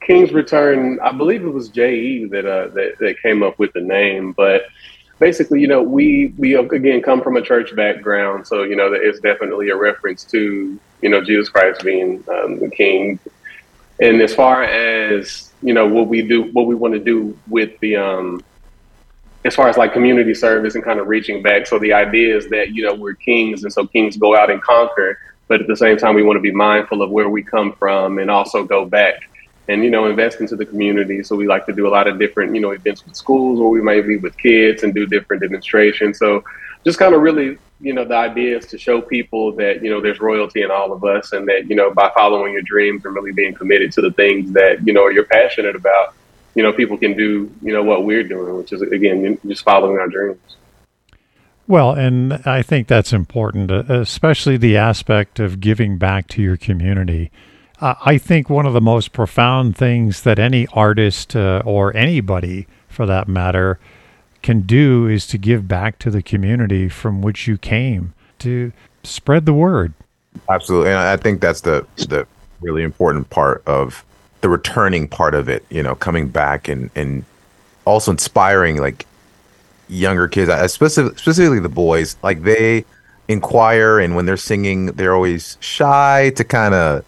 Kings 0.00 0.32
Return, 0.32 0.98
I 1.00 1.12
believe 1.12 1.44
it 1.44 1.52
was 1.52 1.68
J.E. 1.68 2.26
that, 2.26 2.44
uh, 2.44 2.68
that, 2.68 2.98
that 2.98 3.22
came 3.22 3.42
up 3.42 3.58
with 3.58 3.72
the 3.72 3.80
name, 3.80 4.32
but 4.32 4.62
basically, 5.22 5.60
you 5.60 5.68
know, 5.68 5.82
we, 5.82 6.34
we 6.36 6.56
again 6.56 7.00
come 7.00 7.22
from 7.22 7.36
a 7.36 7.42
church 7.42 7.74
background. 7.76 8.46
So, 8.46 8.64
you 8.64 8.74
know, 8.74 8.92
it's 8.92 9.20
definitely 9.20 9.70
a 9.70 9.76
reference 9.76 10.24
to, 10.24 10.78
you 11.00 11.08
know, 11.08 11.22
Jesus 11.22 11.48
Christ 11.48 11.84
being 11.84 12.24
um, 12.28 12.58
the 12.58 12.68
king. 12.68 13.20
And 14.00 14.20
as 14.20 14.34
far 14.34 14.64
as, 14.64 15.52
you 15.62 15.72
know, 15.72 15.86
what 15.86 16.08
we 16.08 16.22
do, 16.22 16.42
what 16.52 16.66
we 16.66 16.74
want 16.74 16.94
to 16.94 17.00
do 17.00 17.38
with 17.48 17.78
the, 17.78 17.96
um, 17.96 18.42
as 19.44 19.54
far 19.54 19.68
as 19.68 19.76
like 19.76 19.92
community 19.92 20.34
service 20.34 20.74
and 20.74 20.84
kind 20.84 21.00
of 21.00 21.08
reaching 21.08 21.42
back. 21.42 21.66
So 21.66 21.78
the 21.78 21.92
idea 21.92 22.36
is 22.36 22.48
that, 22.50 22.70
you 22.70 22.84
know, 22.84 22.94
we're 22.94 23.14
kings 23.14 23.64
and 23.64 23.72
so 23.72 23.86
kings 23.86 24.16
go 24.16 24.36
out 24.36 24.50
and 24.50 24.62
conquer, 24.62 25.18
but 25.48 25.60
at 25.60 25.66
the 25.66 25.76
same 25.76 25.96
time, 25.96 26.14
we 26.14 26.22
want 26.22 26.36
to 26.36 26.40
be 26.40 26.52
mindful 26.52 27.02
of 27.02 27.10
where 27.10 27.28
we 27.28 27.42
come 27.42 27.72
from 27.72 28.18
and 28.18 28.30
also 28.30 28.64
go 28.64 28.84
back 28.84 29.28
and, 29.68 29.82
you 29.82 29.90
know, 29.90 30.06
invest 30.06 30.40
into 30.40 30.56
the 30.56 30.66
community. 30.66 31.22
So 31.22 31.34
we 31.36 31.46
like 31.46 31.66
to 31.66 31.72
do 31.72 31.86
a 31.86 31.90
lot 31.90 32.06
of 32.06 32.18
different, 32.18 32.54
you 32.54 32.60
know, 32.60 32.70
events 32.70 33.04
with 33.04 33.16
schools 33.16 33.58
or 33.58 33.68
we 33.68 33.80
might 33.80 34.06
be 34.06 34.16
with 34.16 34.36
kids 34.38 34.82
and 34.82 34.94
do 34.94 35.06
different 35.06 35.42
demonstrations. 35.42 36.18
So 36.18 36.44
just 36.84 36.98
kind 36.98 37.14
of 37.14 37.20
really, 37.20 37.58
you 37.80 37.92
know, 37.92 38.04
the 38.04 38.16
idea 38.16 38.56
is 38.58 38.66
to 38.66 38.78
show 38.78 39.00
people 39.00 39.52
that, 39.56 39.82
you 39.82 39.90
know, 39.90 40.00
there's 40.00 40.20
royalty 40.20 40.62
in 40.62 40.70
all 40.70 40.92
of 40.92 41.04
us 41.04 41.32
and 41.32 41.48
that, 41.48 41.68
you 41.68 41.74
know, 41.74 41.92
by 41.92 42.10
following 42.14 42.52
your 42.52 42.62
dreams 42.62 43.04
and 43.04 43.14
really 43.14 43.32
being 43.32 43.54
committed 43.54 43.90
to 43.92 44.00
the 44.00 44.12
things 44.12 44.52
that, 44.52 44.86
you 44.86 44.92
know, 44.92 45.08
you're 45.08 45.24
passionate 45.24 45.74
about, 45.74 46.14
you 46.54 46.62
know, 46.62 46.72
people 46.72 46.96
can 46.96 47.16
do, 47.16 47.50
you 47.62 47.72
know, 47.72 47.82
what 47.82 48.04
we're 48.04 48.24
doing, 48.24 48.56
which 48.56 48.72
is 48.72 48.82
again 48.82 49.38
just 49.46 49.64
following 49.64 49.98
our 49.98 50.08
dreams. 50.08 50.38
Well, 51.68 51.92
and 51.92 52.34
I 52.44 52.62
think 52.62 52.88
that's 52.88 53.12
important, 53.12 53.70
uh, 53.70 53.84
especially 53.88 54.56
the 54.56 54.76
aspect 54.76 55.38
of 55.38 55.60
giving 55.60 55.96
back 55.96 56.26
to 56.28 56.42
your 56.42 56.56
community. 56.56 57.30
Uh, 57.80 57.94
I 58.04 58.18
think 58.18 58.50
one 58.50 58.66
of 58.66 58.74
the 58.74 58.80
most 58.80 59.12
profound 59.12 59.76
things 59.76 60.22
that 60.22 60.38
any 60.38 60.66
artist 60.72 61.34
uh, 61.34 61.62
or 61.64 61.96
anybody, 61.96 62.66
for 62.88 63.06
that 63.06 63.28
matter, 63.28 63.78
can 64.42 64.62
do 64.62 65.06
is 65.06 65.26
to 65.28 65.38
give 65.38 65.68
back 65.68 65.98
to 66.00 66.10
the 66.10 66.22
community 66.22 66.88
from 66.88 67.22
which 67.22 67.46
you 67.46 67.56
came 67.56 68.12
to 68.40 68.72
spread 69.02 69.46
the 69.46 69.54
word. 69.54 69.94
Absolutely, 70.48 70.90
and 70.90 70.98
I 70.98 71.16
think 71.16 71.40
that's 71.40 71.60
the 71.60 71.86
the 71.96 72.26
really 72.60 72.82
important 72.82 73.30
part 73.30 73.62
of 73.66 74.04
the 74.42 74.48
returning 74.48 75.08
part 75.08 75.34
of 75.34 75.48
it, 75.48 75.64
you 75.70 75.82
know, 75.82 75.94
coming 75.94 76.28
back 76.28 76.68
and 76.68 76.90
and 76.94 77.24
also 77.84 78.10
inspiring 78.10 78.76
like 78.76 79.06
younger 79.88 80.28
kids, 80.28 80.50
especially 80.50 81.14
specifically 81.16 81.60
the 81.60 81.68
boys, 81.68 82.16
like 82.22 82.42
they 82.42 82.84
inquire 83.28 83.98
and 83.98 84.14
when 84.14 84.26
they're 84.26 84.36
singing, 84.36 84.86
they're 84.86 85.14
always 85.14 85.56
shy 85.60 86.30
to 86.36 86.44
kind 86.44 86.74
of 86.74 87.04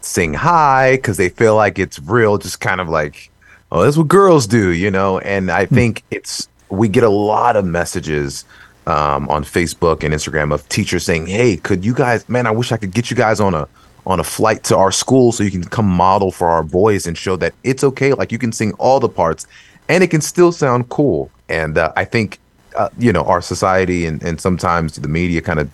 sing 0.00 0.34
high 0.34 0.96
because 0.96 1.16
they 1.16 1.28
feel 1.28 1.56
like 1.56 1.78
it's 1.78 1.98
real, 1.98 2.38
just 2.38 2.60
kind 2.60 2.80
of 2.80 2.88
like, 2.88 3.30
oh, 3.72 3.82
that's 3.82 3.96
what 3.96 4.08
girls 4.08 4.46
do, 4.46 4.70
you 4.70 4.90
know. 4.90 5.18
And 5.18 5.50
I 5.50 5.66
hmm. 5.66 5.74
think 5.74 6.02
it's 6.10 6.48
we 6.68 6.88
get 6.88 7.04
a 7.04 7.08
lot 7.08 7.56
of 7.56 7.64
messages 7.64 8.44
um, 8.86 9.28
on 9.28 9.44
Facebook 9.44 10.04
and 10.04 10.14
Instagram 10.14 10.52
of 10.52 10.68
teachers 10.68 11.04
saying, 11.04 11.26
"Hey, 11.26 11.56
could 11.56 11.84
you 11.84 11.94
guys, 11.94 12.28
man, 12.28 12.46
I 12.46 12.50
wish 12.50 12.70
I 12.70 12.76
could 12.76 12.92
get 12.92 13.10
you 13.10 13.16
guys 13.16 13.40
on 13.40 13.54
a 13.54 13.68
on 14.06 14.20
a 14.20 14.24
flight 14.24 14.62
to 14.64 14.76
our 14.76 14.92
school 14.92 15.32
so 15.32 15.42
you 15.42 15.50
can 15.50 15.64
come 15.64 15.86
model 15.86 16.30
for 16.30 16.48
our 16.48 16.62
boys 16.62 17.06
and 17.06 17.18
show 17.18 17.36
that 17.36 17.52
it's 17.64 17.82
okay. 17.82 18.14
Like 18.14 18.30
you 18.30 18.38
can 18.38 18.52
sing 18.52 18.72
all 18.74 19.00
the 19.00 19.08
parts 19.08 19.46
and 19.88 20.02
it 20.02 20.08
can 20.08 20.20
still 20.20 20.52
sound 20.52 20.88
cool. 20.88 21.30
And 21.48 21.76
uh, 21.76 21.92
I 21.96 22.04
think, 22.04 22.38
uh, 22.76 22.88
you 22.96 23.12
know, 23.12 23.24
our 23.24 23.42
society 23.42 24.06
and, 24.06 24.22
and 24.22 24.40
sometimes 24.40 24.96
the 24.96 25.08
media 25.08 25.42
kind 25.42 25.58
of 25.58 25.68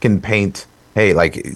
can 0.00 0.20
paint, 0.20 0.66
hey, 0.94 1.12
like 1.12 1.46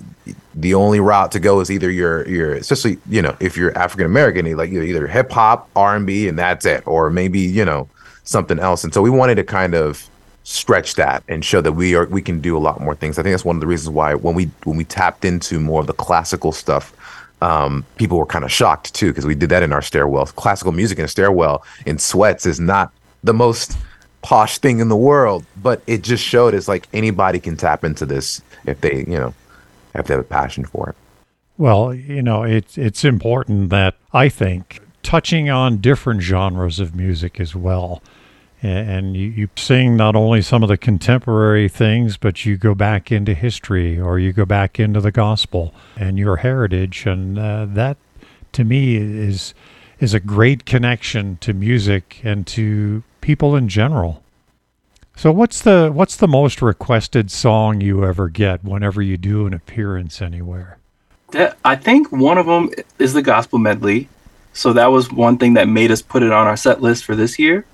the 0.54 0.74
only 0.74 1.00
route 1.00 1.32
to 1.32 1.40
go 1.40 1.60
is 1.60 1.70
either 1.70 1.90
you're, 1.90 2.26
you're, 2.28 2.54
especially, 2.54 2.98
you 3.08 3.22
know, 3.22 3.36
if 3.40 3.56
you're 3.56 3.76
African 3.76 4.06
American, 4.06 4.56
like 4.56 4.70
you're 4.70 4.84
either 4.84 5.08
hip 5.08 5.32
hop, 5.32 5.68
R&B, 5.74 6.28
and 6.28 6.38
that's 6.38 6.64
it, 6.64 6.86
or 6.86 7.10
maybe, 7.10 7.40
you 7.40 7.64
know, 7.64 7.88
something 8.22 8.58
else. 8.60 8.84
And 8.84 8.94
so 8.94 9.02
we 9.02 9.10
wanted 9.10 9.34
to 9.36 9.44
kind 9.44 9.74
of 9.74 10.08
stretch 10.44 10.94
that 10.96 11.22
and 11.28 11.44
show 11.44 11.60
that 11.60 11.72
we 11.72 11.94
are 11.94 12.06
we 12.06 12.22
can 12.22 12.40
do 12.40 12.56
a 12.56 12.58
lot 12.58 12.80
more 12.80 12.94
things. 12.94 13.18
I 13.18 13.22
think 13.22 13.32
that's 13.32 13.44
one 13.44 13.56
of 13.56 13.60
the 13.60 13.66
reasons 13.66 13.90
why 13.90 14.14
when 14.14 14.34
we 14.34 14.46
when 14.64 14.76
we 14.76 14.84
tapped 14.84 15.24
into 15.24 15.60
more 15.60 15.80
of 15.80 15.86
the 15.86 15.92
classical 15.92 16.52
stuff, 16.52 16.94
um, 17.42 17.84
people 17.96 18.18
were 18.18 18.26
kind 18.26 18.44
of 18.44 18.52
shocked 18.52 18.94
too 18.94 19.08
because 19.08 19.26
we 19.26 19.34
did 19.34 19.50
that 19.50 19.62
in 19.62 19.72
our 19.72 19.82
stairwell. 19.82 20.26
Classical 20.26 20.72
music 20.72 20.98
in 20.98 21.04
a 21.04 21.08
stairwell 21.08 21.64
in 21.86 21.98
sweats 21.98 22.46
is 22.46 22.58
not 22.58 22.92
the 23.22 23.34
most 23.34 23.76
posh 24.22 24.58
thing 24.58 24.80
in 24.80 24.88
the 24.88 24.96
world, 24.96 25.44
but 25.62 25.82
it 25.86 26.02
just 26.02 26.24
showed 26.24 26.54
it's 26.54 26.68
like 26.68 26.88
anybody 26.92 27.38
can 27.38 27.56
tap 27.56 27.84
into 27.84 28.06
this 28.06 28.42
if 28.66 28.80
they 28.80 29.04
you 29.06 29.18
know 29.18 29.34
have 29.94 30.06
to 30.06 30.14
have 30.14 30.20
a 30.20 30.24
passion 30.24 30.64
for 30.64 30.90
it. 30.90 30.96
Well, 31.58 31.92
you 31.92 32.22
know, 32.22 32.42
it's 32.42 32.78
it's 32.78 33.04
important 33.04 33.68
that 33.70 33.94
I 34.12 34.30
think 34.30 34.80
touching 35.02 35.50
on 35.50 35.78
different 35.78 36.22
genres 36.22 36.80
of 36.80 36.94
music 36.94 37.38
as 37.40 37.54
well 37.54 38.02
and 38.62 39.16
you, 39.16 39.28
you 39.28 39.48
sing 39.56 39.96
not 39.96 40.14
only 40.14 40.42
some 40.42 40.62
of 40.62 40.68
the 40.68 40.76
contemporary 40.76 41.68
things, 41.68 42.16
but 42.16 42.44
you 42.44 42.56
go 42.56 42.74
back 42.74 43.10
into 43.10 43.32
history 43.32 43.98
or 43.98 44.18
you 44.18 44.32
go 44.32 44.44
back 44.44 44.78
into 44.78 45.00
the 45.00 45.12
gospel 45.12 45.74
and 45.96 46.18
your 46.18 46.36
heritage, 46.36 47.06
and 47.06 47.38
uh, 47.38 47.66
that 47.66 47.96
to 48.52 48.64
me 48.64 48.96
is 48.96 49.54
is 49.98 50.14
a 50.14 50.20
great 50.20 50.64
connection 50.64 51.36
to 51.38 51.52
music 51.52 52.20
and 52.24 52.46
to 52.46 53.02
people 53.20 53.54
in 53.54 53.68
general. 53.68 54.22
So 55.16 55.32
what's 55.32 55.60
the 55.60 55.90
what's 55.92 56.16
the 56.16 56.28
most 56.28 56.60
requested 56.60 57.30
song 57.30 57.80
you 57.80 58.04
ever 58.04 58.28
get 58.28 58.64
whenever 58.64 59.00
you 59.00 59.16
do 59.16 59.46
an 59.46 59.54
appearance 59.54 60.20
anywhere? 60.20 60.78
I 61.64 61.76
think 61.76 62.10
one 62.10 62.38
of 62.38 62.46
them 62.46 62.70
is 62.98 63.12
the 63.12 63.22
gospel 63.22 63.58
medley. 63.58 64.08
So 64.52 64.72
that 64.72 64.86
was 64.86 65.12
one 65.12 65.38
thing 65.38 65.54
that 65.54 65.68
made 65.68 65.92
us 65.92 66.02
put 66.02 66.22
it 66.22 66.32
on 66.32 66.46
our 66.46 66.56
set 66.56 66.82
list 66.82 67.04
for 67.04 67.14
this 67.14 67.38
year 67.38 67.64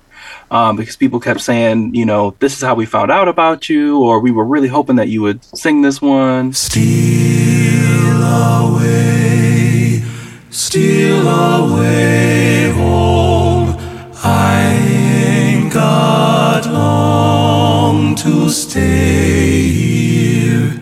um, 0.51 0.75
because 0.75 0.95
people 0.95 1.19
kept 1.19 1.41
saying, 1.41 1.93
you 1.95 2.05
know, 2.05 2.35
this 2.39 2.55
is 2.55 2.61
how 2.61 2.75
we 2.75 2.85
found 2.85 3.11
out 3.11 3.27
about 3.27 3.69
you, 3.69 3.99
or 3.99 4.19
we 4.19 4.31
were 4.31 4.45
really 4.45 4.67
hoping 4.67 4.95
that 4.97 5.07
you 5.09 5.21
would 5.21 5.43
sing 5.55 5.81
this 5.81 6.01
one. 6.01 6.53
Steal 6.53 8.23
away, 8.23 10.03
steal 10.49 11.27
away 11.27 12.71
home. 12.71 13.75
I 14.23 14.61
ain't 14.63 15.71
got 15.73 16.65
long 16.67 18.15
to 18.15 18.49
stay 18.49 19.61
here. 19.69 20.73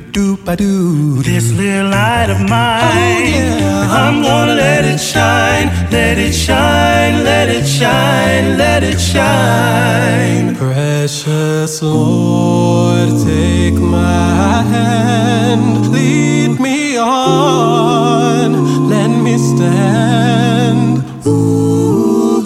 This 1.25 1.51
little 1.51 1.89
light 1.89 2.29
of 2.29 2.39
mine, 2.39 2.81
oh, 2.81 3.19
yeah. 3.25 3.87
I'm 3.91 4.21
gonna 4.21 4.55
let 4.55 4.85
it 4.85 4.99
shine, 4.99 5.67
let 5.91 6.17
it 6.17 6.31
shine, 6.33 7.23
let 7.25 7.49
it 7.49 7.65
shine, 7.65 8.04
let 8.75 8.84
it 8.84 9.00
shine. 9.00 10.53
Precious 10.53 11.82
Lord, 11.82 13.08
take 13.24 13.75
my 13.75 14.63
hand, 14.75 15.94
lead 15.94 16.60
me 16.60 16.98
on, 16.98 18.89
let 18.89 19.08
me 19.08 19.38
stand 19.38 20.96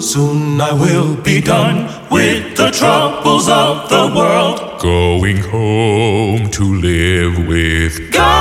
Soon 0.02 0.60
I 0.60 0.72
will 0.72 1.14
be 1.16 1.40
done 1.40 1.78
with 2.10 2.56
the 2.56 2.70
troubles 2.70 3.48
of 3.48 3.88
the 3.88 4.06
world. 4.16 4.80
Going 4.80 5.38
home 5.38 6.50
to 6.50 6.64
live 6.88 7.46
with 7.46 8.12
God 8.12 8.39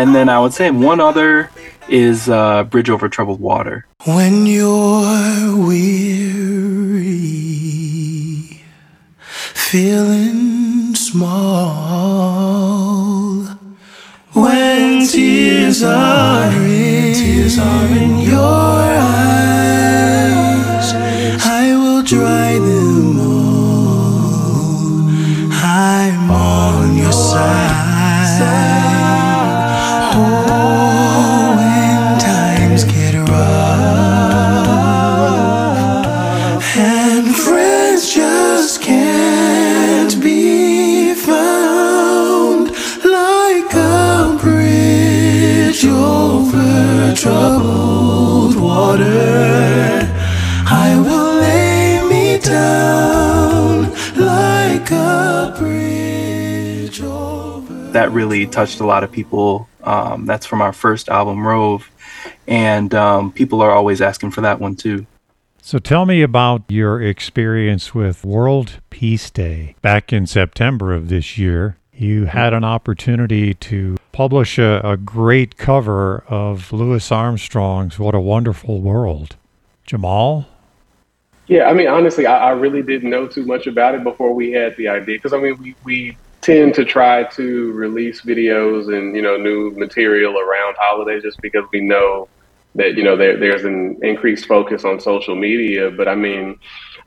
And 0.00 0.14
then 0.14 0.30
I 0.30 0.40
would 0.40 0.54
say 0.54 0.70
one 0.70 0.98
other 0.98 1.50
is 1.86 2.30
uh, 2.30 2.64
Bridge 2.64 2.88
Over 2.88 3.10
Troubled 3.10 3.38
Water. 3.38 3.84
When 4.06 4.46
you're 4.46 5.54
weary, 5.58 7.02
feeling 9.52 10.94
small, 10.94 11.40
when 14.32 15.06
tears 15.06 15.82
are 15.82 16.50
in, 16.50 17.14
tears 17.14 17.58
are 17.58 17.86
in 17.88 18.20
your 18.20 18.89
That 57.92 58.10
really 58.12 58.46
touched 58.46 58.80
a 58.80 58.86
lot 58.86 59.04
of 59.04 59.10
people. 59.10 59.68
Um, 59.82 60.26
that's 60.26 60.46
from 60.46 60.60
our 60.60 60.72
first 60.72 61.08
album, 61.08 61.46
Rove. 61.46 61.90
And 62.46 62.94
um, 62.94 63.32
people 63.32 63.60
are 63.60 63.70
always 63.70 64.00
asking 64.00 64.30
for 64.30 64.42
that 64.42 64.60
one 64.60 64.76
too. 64.76 65.06
So 65.62 65.78
tell 65.78 66.06
me 66.06 66.22
about 66.22 66.62
your 66.68 67.02
experience 67.02 67.94
with 67.94 68.24
World 68.24 68.80
Peace 68.90 69.30
Day. 69.30 69.76
Back 69.82 70.12
in 70.12 70.26
September 70.26 70.92
of 70.94 71.08
this 71.08 71.36
year, 71.36 71.76
you 71.92 72.24
had 72.24 72.54
an 72.54 72.64
opportunity 72.64 73.52
to 73.54 73.96
publish 74.12 74.58
a, 74.58 74.80
a 74.82 74.96
great 74.96 75.58
cover 75.58 76.24
of 76.28 76.72
Louis 76.72 77.12
Armstrong's 77.12 77.98
What 77.98 78.14
a 78.14 78.20
Wonderful 78.20 78.80
World. 78.80 79.36
Jamall? 79.86 80.46
Yeah, 81.46 81.64
I 81.64 81.74
mean, 81.74 81.88
honestly, 81.88 82.26
I, 82.26 82.48
I 82.48 82.50
really 82.52 82.82
didn't 82.82 83.10
know 83.10 83.26
too 83.26 83.44
much 83.44 83.66
about 83.66 83.94
it 83.94 84.02
before 84.02 84.32
we 84.32 84.52
had 84.52 84.76
the 84.76 84.88
idea. 84.88 85.16
Because 85.16 85.32
I 85.32 85.38
mean, 85.40 85.58
we, 85.60 85.74
we 85.84 86.16
tend 86.50 86.74
to 86.74 86.84
try 86.84 87.22
to 87.22 87.70
release 87.72 88.22
videos 88.22 88.92
and 88.92 89.14
you 89.14 89.22
know 89.22 89.36
new 89.36 89.70
material 89.76 90.36
around 90.36 90.74
holidays 90.80 91.22
just 91.22 91.40
because 91.40 91.64
we 91.72 91.80
know 91.80 92.28
that 92.74 92.96
you 92.96 93.04
know 93.04 93.16
there, 93.16 93.36
there's 93.36 93.64
an 93.64 93.98
increased 94.02 94.46
focus 94.46 94.84
on 94.84 94.98
social 94.98 95.36
media. 95.36 95.90
But 95.92 96.08
I 96.08 96.16
mean, 96.16 96.58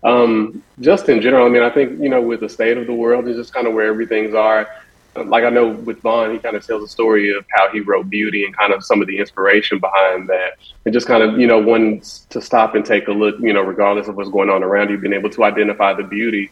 um, 0.04 0.64
just 0.80 1.10
in 1.10 1.22
general, 1.22 1.46
I 1.46 1.50
mean, 1.50 1.62
I 1.62 1.70
think 1.70 2.02
you 2.02 2.08
know 2.08 2.22
with 2.22 2.40
the 2.40 2.50
state 2.50 2.78
of 2.78 2.88
the 2.88 2.94
world 2.94 3.26
and 3.26 3.36
just 3.36 3.54
kind 3.54 3.68
of 3.68 3.74
where 3.74 3.88
everything's 3.88 4.34
are. 4.34 4.68
Like 5.16 5.44
I 5.44 5.50
know 5.50 5.68
with 5.68 6.00
Vaughn, 6.02 6.32
he 6.32 6.40
kind 6.40 6.56
of 6.56 6.66
tells 6.66 6.82
a 6.82 6.88
story 6.88 7.38
of 7.38 7.46
how 7.52 7.70
he 7.70 7.82
wrote 7.82 8.10
Beauty 8.10 8.46
and 8.46 8.58
kind 8.58 8.74
of 8.74 8.84
some 8.84 9.00
of 9.00 9.08
the 9.08 9.20
inspiration 9.20 9.78
behind 9.78 10.28
that, 10.30 10.54
and 10.86 10.94
just 10.94 11.06
kind 11.06 11.22
of 11.22 11.38
you 11.38 11.48
know 11.48 11.60
one 11.60 12.02
to 12.30 12.42
stop 12.42 12.76
and 12.76 12.86
take 12.86 13.10
a 13.10 13.12
look, 13.12 13.36
you 13.40 13.54
know, 13.54 13.62
regardless 13.62 14.08
of 14.08 14.16
what's 14.16 14.30
going 14.30 14.50
on 14.50 14.64
around 14.64 14.90
you, 14.90 14.98
being 14.98 15.14
able 15.14 15.30
to 15.32 15.44
identify 15.44 15.94
the 15.94 16.04
beauty 16.04 16.50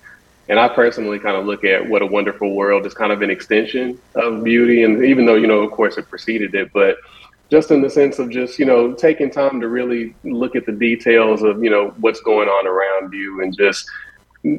and 0.49 0.59
I 0.59 0.67
personally 0.67 1.19
kind 1.19 1.37
of 1.37 1.45
look 1.45 1.63
at 1.63 1.87
What 1.87 2.01
a 2.01 2.05
Wonderful 2.05 2.55
World 2.55 2.85
is 2.85 2.93
kind 2.93 3.11
of 3.11 3.21
an 3.21 3.29
extension 3.29 3.99
of 4.15 4.43
beauty. 4.43 4.83
And 4.83 5.03
even 5.05 5.25
though, 5.25 5.35
you 5.35 5.47
know, 5.47 5.59
of 5.59 5.71
course 5.71 5.97
it 5.97 6.09
preceded 6.09 6.55
it, 6.55 6.71
but 6.73 6.97
just 7.49 7.71
in 7.71 7.81
the 7.81 7.89
sense 7.89 8.17
of 8.17 8.29
just, 8.29 8.57
you 8.59 8.65
know, 8.65 8.93
taking 8.93 9.29
time 9.29 9.59
to 9.61 9.67
really 9.67 10.15
look 10.23 10.55
at 10.55 10.65
the 10.65 10.71
details 10.71 11.43
of, 11.43 11.63
you 11.63 11.69
know, 11.69 11.89
what's 11.99 12.21
going 12.21 12.47
on 12.47 12.65
around 12.65 13.13
you 13.13 13.41
and 13.41 13.55
just 13.55 13.85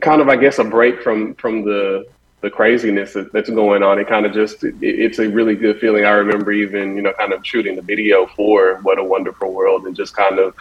kind 0.00 0.20
of, 0.20 0.28
I 0.28 0.36
guess, 0.36 0.58
a 0.58 0.64
break 0.64 1.02
from, 1.02 1.34
from 1.34 1.64
the, 1.64 2.06
the 2.42 2.50
craziness 2.50 3.14
that, 3.14 3.32
that's 3.32 3.50
going 3.50 3.82
on. 3.82 3.98
It 3.98 4.08
kind 4.08 4.26
of 4.26 4.32
just, 4.32 4.62
it, 4.62 4.74
it's 4.80 5.18
a 5.18 5.28
really 5.28 5.56
good 5.56 5.80
feeling. 5.80 6.04
I 6.04 6.10
remember 6.10 6.52
even, 6.52 6.94
you 6.94 7.02
know, 7.02 7.14
kind 7.14 7.32
of 7.32 7.44
shooting 7.46 7.76
the 7.76 7.82
video 7.82 8.26
for 8.26 8.78
What 8.82 8.98
a 8.98 9.04
Wonderful 9.04 9.52
World 9.52 9.86
and 9.86 9.96
just 9.96 10.14
kind 10.14 10.38
of, 10.38 10.54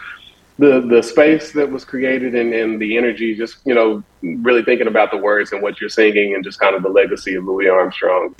the 0.62 0.80
the 0.80 1.02
space 1.02 1.50
that 1.50 1.68
was 1.68 1.84
created 1.84 2.36
and, 2.36 2.54
and 2.54 2.80
the 2.80 2.96
energy 2.96 3.34
just 3.34 3.56
you 3.64 3.74
know 3.74 4.02
really 4.22 4.62
thinking 4.62 4.86
about 4.86 5.10
the 5.10 5.16
words 5.16 5.50
and 5.50 5.60
what 5.60 5.80
you're 5.80 5.90
singing 5.90 6.34
and 6.34 6.44
just 6.44 6.60
kind 6.60 6.76
of 6.76 6.82
the 6.84 6.88
legacy 6.88 7.34
of 7.34 7.44
louis 7.44 7.68
armstrong 7.68 8.32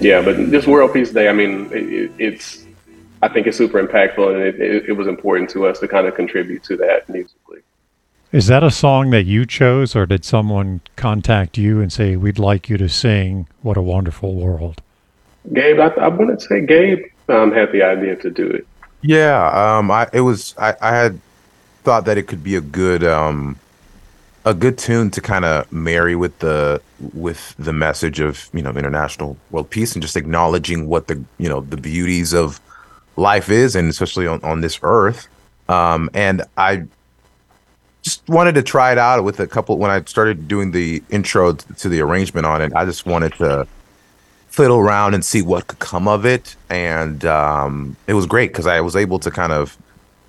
yeah 0.00 0.20
but 0.22 0.50
this 0.50 0.66
world 0.66 0.92
peace 0.92 1.10
day 1.12 1.28
i 1.28 1.32
mean 1.32 1.66
it, 1.72 1.84
it, 1.92 2.10
it's 2.18 2.64
i 3.22 3.28
think 3.28 3.46
it's 3.46 3.56
super 3.56 3.82
impactful 3.82 4.26
and 4.34 4.42
it, 4.42 4.60
it, 4.60 4.88
it 4.90 4.92
was 4.92 5.06
important 5.06 5.48
to 5.50 5.66
us 5.66 5.78
to 5.80 5.88
kind 5.88 6.06
of 6.06 6.14
contribute 6.14 6.62
to 6.62 6.76
that 6.76 7.08
musically 7.08 7.60
Is 8.32 8.46
that 8.48 8.64
a 8.64 8.70
song 8.70 9.10
that 9.10 9.26
you 9.26 9.46
chose, 9.46 9.94
or 9.94 10.06
did 10.06 10.24
someone 10.24 10.80
contact 10.96 11.56
you 11.56 11.80
and 11.80 11.92
say, 11.92 12.16
We'd 12.16 12.40
like 12.50 12.68
you 12.68 12.76
to 12.78 12.88
sing 12.88 13.46
What 13.62 13.76
a 13.76 13.82
Wonderful 13.82 14.34
World? 14.34 14.76
gabe 15.52 15.78
i, 15.78 15.88
I 16.06 16.08
want 16.08 16.38
to 16.38 16.46
say 16.48 16.58
gabe 16.66 17.02
um, 17.28 17.52
had 17.52 17.70
the 17.72 17.82
idea 17.82 18.16
to 18.24 18.30
do 18.30 18.46
it 18.58 18.66
Yeah, 19.02 19.38
um, 19.62 19.90
I 19.90 20.08
it 20.12 20.22
was 20.22 20.54
I, 20.58 20.74
I 20.80 20.92
had 21.02 21.20
thought 21.84 22.04
that 22.06 22.16
it 22.18 22.26
could 22.26 22.42
be 22.42 22.56
a 22.56 22.60
good 22.80 23.02
um, 23.04 23.56
a 24.44 24.54
good 24.54 24.76
tune 24.76 25.10
to 25.10 25.20
kind 25.20 25.44
of 25.44 25.70
marry 25.72 26.14
with 26.14 26.38
the 26.40 26.80
with 27.12 27.54
the 27.58 27.72
message 27.72 28.20
of 28.20 28.48
you 28.52 28.62
know 28.62 28.70
international 28.70 29.36
world 29.50 29.70
peace 29.70 29.94
and 29.94 30.02
just 30.02 30.16
acknowledging 30.16 30.86
what 30.86 31.06
the 31.06 31.22
you 31.38 31.48
know 31.48 31.60
the 31.60 31.76
beauties 31.76 32.34
of 32.34 32.60
life 33.16 33.48
is 33.48 33.76
and 33.76 33.88
especially 33.88 34.26
on, 34.26 34.42
on 34.42 34.60
this 34.60 34.78
earth. 34.82 35.28
Um, 35.68 36.10
and 36.12 36.42
I 36.58 36.84
just 38.02 38.28
wanted 38.28 38.54
to 38.56 38.62
try 38.62 38.92
it 38.92 38.98
out 38.98 39.24
with 39.24 39.40
a 39.40 39.46
couple 39.46 39.78
when 39.78 39.90
I 39.90 40.02
started 40.04 40.46
doing 40.46 40.72
the 40.72 41.02
intro 41.10 41.54
to 41.54 41.88
the 41.88 42.00
arrangement 42.00 42.46
on 42.46 42.60
it. 42.60 42.72
I 42.74 42.84
just 42.84 43.06
wanted 43.06 43.32
to 43.34 43.66
fiddle 44.48 44.78
around 44.78 45.14
and 45.14 45.24
see 45.24 45.42
what 45.42 45.66
could 45.66 45.78
come 45.78 46.06
of 46.06 46.26
it. 46.26 46.54
And 46.68 47.24
um, 47.24 47.96
it 48.06 48.14
was 48.14 48.26
great 48.26 48.50
because 48.50 48.66
I 48.66 48.80
was 48.82 48.94
able 48.94 49.18
to 49.20 49.30
kind 49.30 49.52
of 49.52 49.76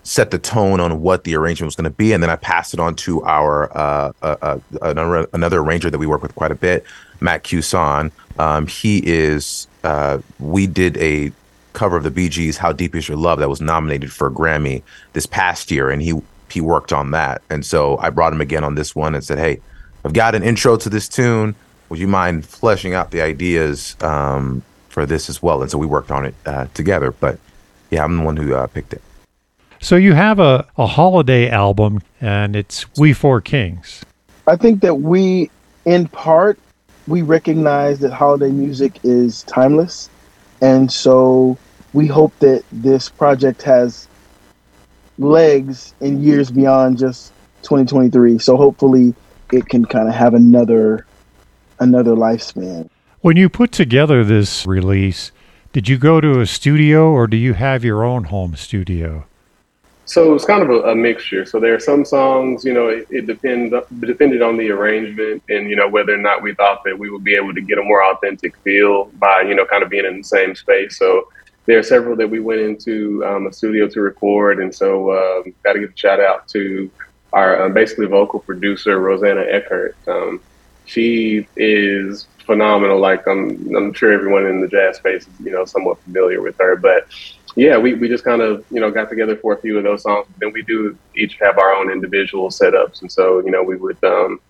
set 0.06 0.30
the 0.30 0.38
tone 0.38 0.80
on 0.80 1.02
what 1.02 1.24
the 1.24 1.36
arrangement 1.36 1.68
was 1.68 1.76
going 1.76 1.90
to 1.90 1.90
be. 1.90 2.14
And 2.14 2.22
then 2.22 2.30
I 2.30 2.36
passed 2.36 2.76
it 2.76 2.80
on 2.80 2.96
to 2.98 3.24
our 3.24 3.76
uh, 3.76 4.14
uh, 4.22 4.36
uh, 4.42 4.60
another, 4.84 5.28
another 5.34 5.60
arranger 5.60 5.90
that 5.90 5.98
we 5.98 6.06
work 6.06 6.22
with 6.22 6.36
quite 6.36 6.52
a 6.52 6.56
bit, 6.56 6.86
Matt 7.20 7.44
Cusson. 7.44 8.12
Um, 8.38 8.68
he 8.68 9.02
is, 9.04 9.68
uh, 9.84 10.20
we 10.40 10.68
did 10.68 10.96
a 10.98 11.32
cover 11.74 11.98
of 11.98 12.04
the 12.04 12.12
Bee 12.12 12.30
Gees 12.30 12.58
How 12.58 12.72
Deep 12.72 12.96
Is 12.96 13.08
Your 13.08 13.18
Love, 13.18 13.40
that 13.40 13.50
was 13.50 13.62
nominated 13.62 14.12
for 14.14 14.28
a 14.28 14.32
Grammy 14.32 14.84
this 15.14 15.26
past 15.26 15.72
year. 15.72 15.90
And 15.90 16.04
he, 16.04 16.14
he 16.52 16.62
worked 16.62 16.94
on 16.94 17.10
that. 17.12 17.42
And 17.50 17.66
so 17.66 17.98
I 17.98 18.12
brought 18.12 18.32
him 18.32 18.42
again 18.42 18.64
on 18.64 18.76
this 18.76 18.96
one 18.96 19.16
and 19.16 19.24
said, 19.24 19.40
hey, 19.40 19.60
I've 20.06 20.14
got 20.14 20.36
an 20.36 20.44
intro 20.44 20.78
to 20.78 20.90
this 20.90 21.10
tune. 21.10 21.56
would 21.90 22.00
you 22.00 22.08
mind 22.08 22.46
fleshing 22.46 22.94
out 22.94 23.10
the 23.10 23.22
ideas 23.22 23.96
um, 24.02 24.62
for 24.90 25.08
this 25.08 25.30
as 25.30 25.42
well? 25.42 25.64
And 25.64 25.72
so 25.72 25.80
we 25.80 25.88
worked 25.88 26.12
on 26.12 26.26
it 26.26 26.36
uh, 26.46 26.68
together. 26.76 27.12
But 27.12 27.40
yeah, 27.90 28.04
I'm 28.04 28.18
the 28.18 28.24
one 28.24 28.38
who 28.38 28.54
uh, 28.54 28.68
picked 28.68 28.94
it. 28.94 29.02
So 29.86 29.98
you 29.98 30.14
have 30.14 30.40
a, 30.40 30.68
a 30.80 30.88
holiday 30.88 31.48
album, 31.48 32.02
and 32.20 32.56
it's 32.56 32.88
We 32.98 33.14
Four 33.14 33.40
Kings. 33.40 34.04
I 34.48 34.56
think 34.56 34.82
that 34.82 34.96
we, 34.96 35.52
in 35.86 36.08
part, 36.08 36.58
we 37.06 37.22
recognize 37.22 38.00
that 38.00 38.12
holiday 38.12 38.50
music 38.50 39.00
is 39.04 39.44
timeless. 39.44 40.10
And 40.60 40.92
so 40.92 41.56
we 41.94 42.08
hope 42.08 42.34
that 42.40 42.64
this 42.72 43.10
project 43.10 43.62
has 43.62 44.08
legs 45.20 45.94
in 46.02 46.20
years 46.20 46.50
beyond 46.50 46.98
just 46.98 47.32
2023. 47.62 48.40
So 48.40 48.58
hopefully 48.58 49.14
it 49.54 49.70
can 49.70 49.86
kind 49.86 50.08
of 50.08 50.16
have 50.16 50.34
another 50.34 51.06
another 51.80 52.16
lifespan. 52.16 52.90
When 53.22 53.38
you 53.38 53.50
put 53.50 53.72
together 53.72 54.24
this 54.24 54.66
release, 54.66 55.32
did 55.74 55.88
you 55.88 56.00
go 56.00 56.20
to 56.22 56.40
a 56.40 56.48
studio 56.48 57.12
or 57.12 57.28
do 57.28 57.38
you 57.38 57.54
have 57.54 57.84
your 57.84 58.04
own 58.04 58.24
home 58.24 58.56
studio? 58.56 59.28
So 60.06 60.36
it's 60.36 60.46
kind 60.46 60.62
of 60.62 60.70
a, 60.70 60.92
a, 60.92 60.96
mixture. 60.96 61.46
So 61.46 61.60
there 61.60 61.74
are 61.74 61.80
some 61.80 62.06
songs, 62.06 62.64
you 62.64 62.74
know, 62.74 62.90
it, 62.90 63.08
it 63.10 63.26
depend, 63.26 63.74
depended 64.02 64.44
on 64.44 64.56
the 64.56 64.70
arrangement 64.70 65.42
and, 65.50 65.68
you 65.68 65.76
know, 65.76 65.90
whether 65.90 66.14
or 66.14 66.20
not 66.20 66.44
we 66.44 66.54
thought 66.54 66.84
that 66.86 66.98
we 66.98 67.10
would 67.10 67.24
be 67.24 67.34
able 67.34 67.56
to 67.56 67.62
get 67.62 67.80
a 67.80 67.84
more 67.84 68.04
authentic 68.04 68.56
feel 68.58 69.06
by, 69.16 69.42
you 69.42 69.56
know, 69.56 69.66
kind 69.66 69.82
of 69.82 69.90
being 69.90 70.06
in 70.06 70.20
the 70.20 70.24
same 70.24 70.54
space. 70.54 71.00
So 71.00 71.28
there 71.66 71.80
are 71.80 71.84
several 71.84 72.16
that 72.18 72.30
we 72.30 72.40
went 72.40 72.62
into 72.62 73.26
um, 73.26 73.48
a 73.48 73.54
studio 73.54 73.88
to 73.88 74.02
record. 74.02 74.60
And 74.60 74.74
so 74.74 75.12
um, 75.12 75.54
got 75.64 75.74
to 75.74 75.80
give 75.80 75.90
a 75.90 75.98
shout 75.98 76.20
out 76.20 76.48
to 76.50 76.90
our 77.34 77.64
uh, 77.64 77.70
basically 77.70 78.06
vocal 78.06 78.40
producer, 78.40 79.00
Rosana 79.00 79.52
Eckert. 79.52 79.96
Um, 80.08 80.40
she 80.86 81.48
is 81.56 82.28
phenomenal. 82.46 83.00
Like 83.00 83.28
I'm, 83.28 83.76
I'm 83.76 83.94
sure 83.94 84.14
everyone 84.14 84.46
in 84.46 84.62
the 84.62 84.68
jazz 84.68 84.98
space 84.98 85.24
is, 85.24 85.34
you 85.44 85.52
know, 85.52 85.66
somewhat 85.66 86.00
familiar 86.04 86.42
with 86.42 86.56
her, 86.60 86.76
but 86.76 87.08
yeah, 87.56 87.78
we, 87.78 87.94
we 87.94 88.10
just 88.10 88.24
kind 88.24 88.42
of, 88.42 88.66
you 88.70 88.82
know, 88.82 88.92
got 88.92 89.10
together 89.10 89.38
for 89.38 89.54
a 89.54 89.58
few 89.58 89.78
of 89.78 89.84
those 89.84 90.04
songs. 90.04 90.28
Then 90.40 90.52
we 90.52 90.62
do 90.62 90.98
each 91.16 91.38
have 91.40 91.58
our 91.58 91.74
own 91.74 91.90
individual 91.90 92.50
setups. 92.50 93.02
And 93.02 93.12
so, 93.12 93.40
you 93.40 93.52
know, 93.52 93.64
we 93.64 93.78
would 93.78 94.02
um, 94.04 94.42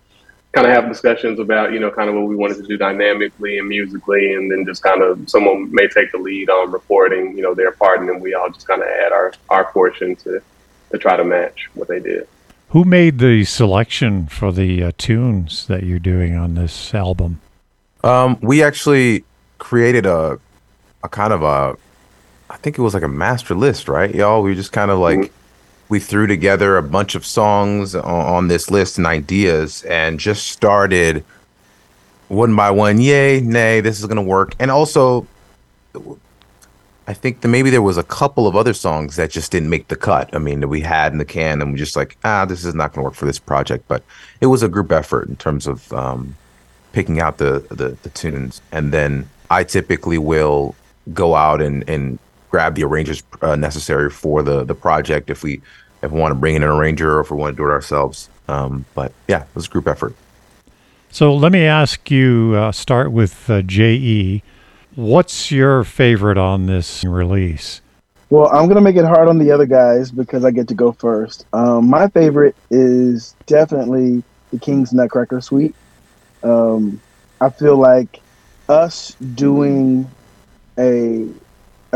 kind 0.52 0.66
of 0.66 0.72
have 0.72 0.88
discussions 0.88 1.38
about, 1.38 1.72
you 1.72 1.78
know, 1.78 1.90
kind 1.90 2.08
of 2.08 2.16
what 2.16 2.26
we 2.26 2.34
wanted 2.34 2.56
to 2.56 2.64
do 2.64 2.76
dynamically 2.76 3.58
and 3.58 3.68
musically. 3.68 4.34
And 4.34 4.50
then 4.50 4.66
just 4.66 4.82
kind 4.82 5.02
of 5.02 5.30
someone 5.30 5.72
may 5.72 5.86
take 5.86 6.10
the 6.10 6.18
lead 6.18 6.50
on 6.50 6.72
recording, 6.72 7.36
you 7.36 7.42
know, 7.42 7.54
their 7.54 7.70
part. 7.70 8.00
And 8.00 8.08
then 8.08 8.18
we 8.18 8.34
all 8.34 8.50
just 8.50 8.66
kind 8.66 8.82
of 8.82 8.88
add 8.88 9.12
our, 9.12 9.32
our 9.50 9.70
portion 9.70 10.16
to, 10.16 10.42
to 10.90 10.98
try 10.98 11.16
to 11.16 11.24
match 11.24 11.68
what 11.74 11.86
they 11.86 12.00
did. 12.00 12.26
Who 12.70 12.84
made 12.84 13.20
the 13.20 13.44
selection 13.44 14.26
for 14.26 14.50
the 14.50 14.82
uh, 14.82 14.92
tunes 14.98 15.68
that 15.68 15.84
you're 15.84 16.00
doing 16.00 16.34
on 16.34 16.54
this 16.54 16.92
album? 16.92 17.40
Um, 18.02 18.38
we 18.40 18.64
actually 18.64 19.24
created 19.58 20.06
a, 20.06 20.40
a 21.04 21.08
kind 21.08 21.32
of 21.32 21.44
a 21.44 21.76
I 22.48 22.56
think 22.56 22.78
it 22.78 22.82
was 22.82 22.94
like 22.94 23.02
a 23.02 23.08
master 23.08 23.54
list, 23.54 23.88
right, 23.88 24.14
y'all? 24.14 24.42
We 24.42 24.54
just 24.54 24.72
kind 24.72 24.90
of 24.90 24.98
like 24.98 25.18
mm-hmm. 25.18 25.34
we 25.88 25.98
threw 25.98 26.26
together 26.26 26.76
a 26.76 26.82
bunch 26.82 27.14
of 27.14 27.26
songs 27.26 27.94
on, 27.94 28.04
on, 28.04 28.48
this 28.48 28.70
list 28.70 28.98
and 28.98 29.06
ideas, 29.06 29.82
and 29.84 30.20
just 30.20 30.46
started 30.48 31.24
one 32.28 32.54
by 32.54 32.70
one. 32.70 33.00
Yay, 33.00 33.40
nay, 33.40 33.80
this 33.80 33.98
is 33.98 34.06
gonna 34.06 34.22
work. 34.22 34.54
And 34.60 34.70
also, 34.70 35.26
I 37.08 37.14
think 37.14 37.40
that 37.40 37.48
maybe 37.48 37.70
there 37.70 37.82
was 37.82 37.96
a 37.96 38.04
couple 38.04 38.46
of 38.46 38.54
other 38.54 38.74
songs 38.74 39.16
that 39.16 39.30
just 39.30 39.50
didn't 39.50 39.70
make 39.70 39.88
the 39.88 39.96
cut. 39.96 40.30
I 40.32 40.38
mean, 40.38 40.60
that 40.60 40.68
we 40.68 40.80
had 40.80 41.10
in 41.12 41.18
the 41.18 41.24
can, 41.24 41.60
and 41.60 41.72
we 41.72 41.78
just 41.78 41.96
like, 41.96 42.16
ah, 42.24 42.44
this 42.44 42.64
is 42.64 42.74
not 42.74 42.92
gonna 42.92 43.04
work 43.04 43.14
for 43.14 43.26
this 43.26 43.40
project. 43.40 43.88
But 43.88 44.04
it 44.40 44.46
was 44.46 44.62
a 44.62 44.68
group 44.68 44.92
effort 44.92 45.28
in 45.28 45.34
terms 45.34 45.66
of 45.66 45.92
um, 45.92 46.36
picking 46.92 47.20
out 47.20 47.38
the, 47.38 47.66
the 47.70 47.96
the 48.04 48.10
tunes, 48.10 48.62
and 48.70 48.92
then 48.92 49.28
I 49.50 49.64
typically 49.64 50.18
will 50.18 50.76
go 51.12 51.34
out 51.34 51.60
and 51.60 51.88
and 51.88 52.20
grab 52.50 52.74
the 52.74 52.84
arrangers 52.84 53.22
uh, 53.42 53.56
necessary 53.56 54.10
for 54.10 54.42
the 54.42 54.64
the 54.64 54.74
project 54.74 55.30
if 55.30 55.42
we 55.42 55.60
if 56.02 56.10
we 56.10 56.20
want 56.20 56.30
to 56.30 56.36
bring 56.36 56.56
in 56.56 56.62
an 56.62 56.68
arranger 56.68 57.18
or 57.18 57.20
if 57.20 57.30
we 57.30 57.36
want 57.36 57.54
to 57.54 57.56
do 57.56 57.68
it 57.68 57.72
ourselves. 57.72 58.28
Um, 58.48 58.84
but 58.94 59.12
yeah, 59.28 59.42
it 59.42 59.48
was 59.54 59.66
a 59.66 59.70
group 59.70 59.88
effort. 59.88 60.14
So 61.10 61.34
let 61.34 61.52
me 61.52 61.64
ask 61.64 62.10
you. 62.10 62.54
Uh, 62.56 62.72
start 62.72 63.12
with 63.12 63.48
uh, 63.48 63.62
Je. 63.62 64.42
What's 64.94 65.50
your 65.50 65.84
favorite 65.84 66.38
on 66.38 66.66
this 66.66 67.04
release? 67.04 67.80
Well, 68.28 68.48
I'm 68.48 68.66
gonna 68.66 68.80
make 68.80 68.96
it 68.96 69.04
hard 69.04 69.28
on 69.28 69.38
the 69.38 69.50
other 69.50 69.66
guys 69.66 70.10
because 70.10 70.44
I 70.44 70.50
get 70.50 70.68
to 70.68 70.74
go 70.74 70.92
first. 70.92 71.46
Um, 71.52 71.88
my 71.88 72.08
favorite 72.08 72.56
is 72.70 73.36
definitely 73.46 74.22
the 74.50 74.58
King's 74.58 74.92
Nutcracker 74.92 75.40
Suite. 75.40 75.74
Um, 76.42 77.00
I 77.40 77.50
feel 77.50 77.76
like 77.76 78.20
us 78.68 79.14
doing 79.34 80.10
a 80.78 81.28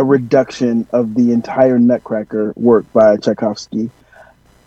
a 0.01 0.05
reduction 0.05 0.87
of 0.93 1.15
the 1.15 1.31
entire 1.31 1.79
Nutcracker 1.79 2.55
work 2.57 2.91
by 2.95 3.19
Tchaikovsky 3.19 3.91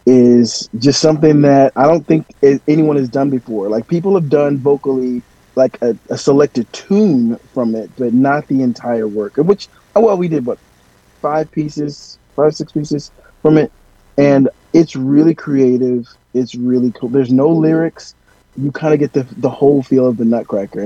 is 0.05 0.69
just 0.77 1.01
something 1.01 1.41
that 1.41 1.73
I 1.75 1.87
don't 1.87 2.05
think 2.05 2.27
anyone 2.67 2.97
has 2.97 3.09
done 3.09 3.31
before. 3.31 3.67
Like 3.67 3.87
people 3.87 4.13
have 4.13 4.29
done 4.29 4.59
vocally 4.59 5.23
like 5.55 5.81
a, 5.81 5.97
a 6.11 6.19
selected 6.19 6.71
tune 6.71 7.37
from 7.51 7.73
it, 7.73 7.89
but 7.97 8.13
not 8.13 8.47
the 8.47 8.61
entire 8.61 9.07
work. 9.07 9.37
Which 9.37 9.69
oh, 9.95 10.01
well, 10.01 10.17
we 10.17 10.27
did 10.27 10.45
what 10.45 10.59
five 11.19 11.49
pieces, 11.51 12.19
five 12.35 12.53
six 12.53 12.71
pieces 12.71 13.09
from 13.41 13.57
it, 13.57 13.71
and 14.19 14.49
it's 14.71 14.95
really 14.95 15.33
creative. 15.33 16.07
It's 16.35 16.53
really 16.53 16.91
cool. 16.91 17.09
There's 17.09 17.33
no 17.33 17.49
lyrics. 17.49 18.13
You 18.55 18.71
kind 18.71 18.93
of 18.93 18.99
get 18.99 19.13
the 19.13 19.23
the 19.37 19.49
whole 19.49 19.81
feel 19.81 20.05
of 20.05 20.17
the 20.17 20.25
Nutcracker. 20.25 20.85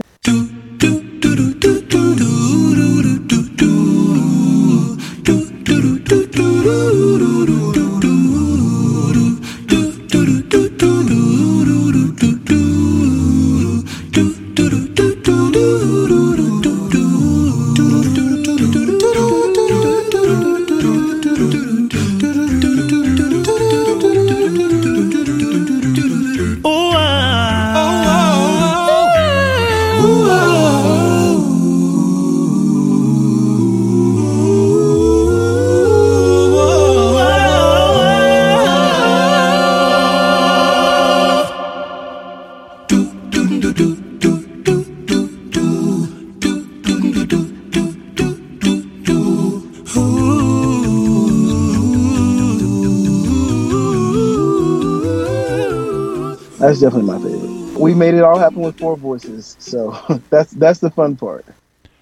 That's 56.78 56.94
definitely 56.94 57.12
my 57.12 57.18
favorite. 57.18 57.80
We 57.80 57.96
made 57.96 58.14
it 58.14 58.22
all 58.22 58.38
happen 58.38 58.62
with 58.62 58.78
four 58.78 58.96
voices, 58.96 59.56
so 59.58 59.98
that's 60.30 60.52
that's 60.52 60.78
the 60.78 60.92
fun 60.92 61.16
part. 61.16 61.44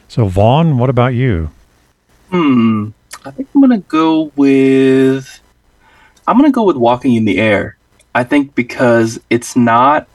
So 0.10 0.26
Vaughn, 0.26 0.78
what 0.78 0.90
about 0.90 1.14
you? 1.14 1.50
Hmm. 2.30 2.90
I 3.24 3.32
think 3.32 3.48
I'm 3.56 3.62
gonna 3.62 3.78
go 3.78 4.34
with 4.36 5.40
I'm 6.28 6.38
gonna 6.38 6.52
go 6.52 6.64
with 6.64 6.76
Walking 6.76 7.16
in 7.16 7.24
the 7.24 7.38
Air. 7.38 7.78
I 8.14 8.26
think 8.26 8.54
because 8.54 9.18
it's 9.30 9.56
not 9.56 10.10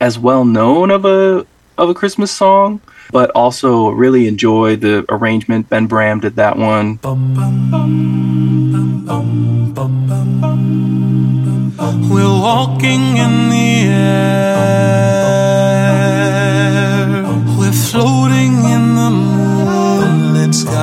as 0.00 0.18
well 0.18 0.44
known 0.44 0.90
of 0.90 1.04
a 1.04 1.46
of 1.78 1.88
a 1.88 1.94
Christmas 1.94 2.32
song, 2.32 2.80
but 3.12 3.30
also 3.30 3.90
really 3.90 4.26
enjoy 4.26 4.74
the 4.74 5.04
arrangement. 5.08 5.68
Ben 5.68 5.86
Bram 5.86 6.18
did 6.18 6.34
that 6.34 6.56
one. 6.56 6.96
Bum, 6.96 7.34
bum, 7.34 7.70
bum, 7.70 8.00
we're 11.80 12.36
walking 12.50 13.16
in 13.16 13.48
the 13.48 13.88
air. 13.88 14.60
We're 17.58 17.72
floating 17.72 18.52
in 18.74 18.94
the 18.94 19.10
moonlit 19.10 20.54
sky. 20.54 20.80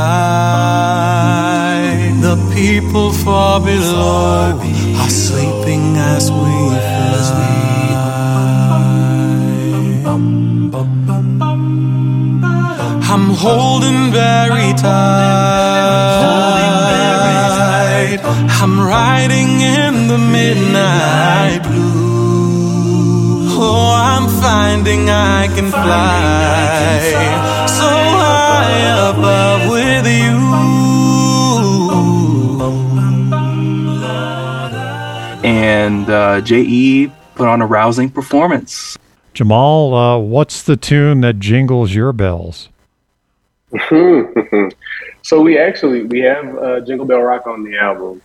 The 2.22 2.36
people 2.54 3.12
far 3.12 3.60
below 3.60 4.60
are 5.02 5.10
sleeping 5.10 5.98
as 5.98 6.32
we 6.32 6.38
fly. 6.38 7.38
I'm 13.10 13.30
holding 13.30 14.12
very 14.12 14.74
tight. 14.74 15.88
I'm 18.24 18.80
riding 18.80 19.62
in 19.62 20.08
the 20.08 20.18
midnight 20.18 21.64
blue. 21.64 23.48
Oh, 23.60 23.94
I'm 23.96 24.28
finding 24.42 25.10
I 25.10 25.48
can 25.48 25.72
fly 25.72 27.00
so 27.68 27.90
high 27.90 29.10
above 29.10 29.70
with 29.70 30.06
you. 30.08 30.38
And 35.44 36.10
uh, 36.10 36.42
JE 36.42 37.12
put 37.36 37.48
on 37.48 37.62
a 37.62 37.66
rousing 37.66 38.10
performance. 38.10 38.98
Jamall, 39.34 39.94
uh, 39.94 40.20
what's 40.20 40.64
the 40.64 40.76
tune 40.76 41.22
that 41.22 41.40
jingles 41.40 41.94
your 41.94 42.12
bells? 42.12 42.70
so 45.28 45.42
we 45.42 45.58
actually 45.60 46.04
we 46.04 46.20
have 46.22 46.58
uh, 46.58 46.80
Jingle 46.80 47.06
Bell 47.06 47.22
Rock 47.22 47.48
on 47.48 47.62
the 47.62 47.78
album. 47.78 48.22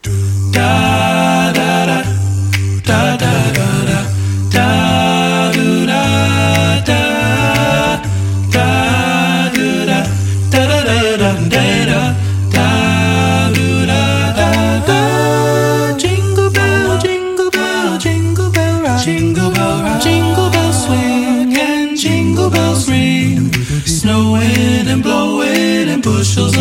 Jingle 6.85 7.12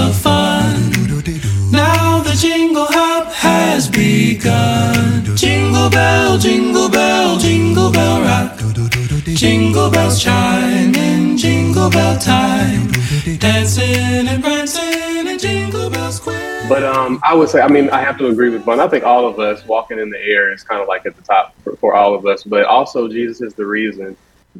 of 0.01 0.15
fun. 0.15 0.91
Now 1.71 2.19
the 2.21 2.35
jingle 2.39 2.87
hop 2.89 3.31
has 3.33 3.87
begun. 3.87 5.35
Jingle 5.35 5.89
bell, 5.89 6.37
jingle 6.37 6.89
bell, 6.89 7.37
jingle 7.37 7.91
bell 7.91 8.21
rock. 8.21 8.57
Jingle 9.25 9.89
bells 9.89 10.21
chime 10.21 10.95
in 10.95 11.37
jingle 11.37 11.89
bell 11.89 12.17
time. 12.19 12.91
Dancing 13.37 14.27
and 14.27 14.43
prancing 14.43 15.27
and 15.27 15.39
jingle 15.39 15.89
bells 15.89 16.19
quit. 16.19 16.67
But 16.67 16.83
um, 16.83 17.19
I 17.23 17.33
would 17.33 17.49
say, 17.49 17.61
I 17.61 17.67
mean, 17.67 17.89
I 17.89 18.01
have 18.01 18.17
to 18.19 18.27
agree 18.27 18.49
with 18.49 18.63
Vaughn. 18.63 18.79
I 18.79 18.87
think 18.87 19.03
all 19.03 19.27
of 19.27 19.39
us 19.39 19.65
walking 19.65 19.99
in 19.99 20.09
the 20.09 20.19
air 20.19 20.51
is 20.51 20.63
kind 20.63 20.81
of 20.81 20.87
like 20.87 21.05
at 21.05 21.15
the 21.15 21.21
top 21.21 21.55
for, 21.63 21.75
for 21.77 21.93
all 21.93 22.15
of 22.15 22.25
us. 22.25 22.43
But 22.43 22.65
also, 22.65 23.07
Jesus 23.07 23.41
is 23.41 23.53
the 23.53 23.65
reason. 23.65 24.17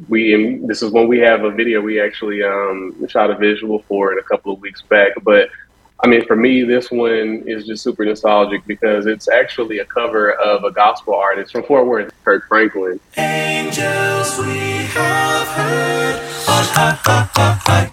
We 0.08 0.34
and 0.34 0.68
this 0.68 0.82
is 0.82 0.90
when 0.90 1.06
we 1.06 1.18
have 1.18 1.44
a 1.44 1.50
video 1.50 1.80
we 1.80 2.00
actually 2.00 2.42
um, 2.42 3.06
shot 3.08 3.30
a 3.30 3.36
visual 3.36 3.80
for 3.88 4.12
it 4.12 4.18
a 4.18 4.22
couple 4.22 4.52
of 4.52 4.60
weeks 4.60 4.82
back. 4.82 5.12
But 5.22 5.50
I 6.04 6.08
mean, 6.08 6.26
for 6.26 6.34
me, 6.34 6.64
this 6.64 6.90
one 6.90 7.44
is 7.46 7.64
just 7.64 7.84
super 7.84 8.04
nostalgic 8.04 8.66
because 8.66 9.06
it's 9.06 9.28
actually 9.28 9.78
a 9.78 9.84
cover 9.84 10.32
of 10.32 10.64
a 10.64 10.72
gospel 10.72 11.14
artist 11.14 11.52
from 11.52 11.62
Fort 11.62 11.86
Worth, 11.86 12.12
Kirk 12.24 12.48
Franklin. 12.48 12.98
Angels 13.16 14.38
we 14.38 14.86
have 14.96 15.48
heard 15.48 16.16
on 16.48 16.64
high, 16.64 16.98
high, 17.02 17.28
high, 17.34 17.58
high. 17.64 17.92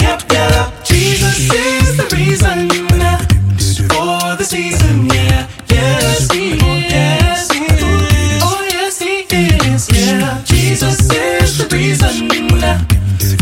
Yep, 0.00 0.32
yep. 0.32 0.84
Jesus 0.84 1.52
is 1.52 1.96
the 1.96 2.08
reason 2.16 2.75
Jesus 10.76 11.10
is 11.10 11.56
the 11.56 11.74
reason 11.74 12.28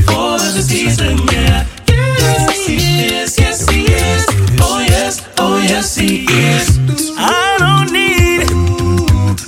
for 0.07 0.39
the 0.39 0.63
season, 0.63 1.19
yeah. 1.33 1.67
Yes, 1.89 3.67
yes. 3.73 4.27
Oh, 4.61 4.79
yes, 4.89 5.29
oh, 5.39 5.59
yes. 5.59 6.79
I 7.19 7.57
don't 7.59 7.91
need 7.91 8.47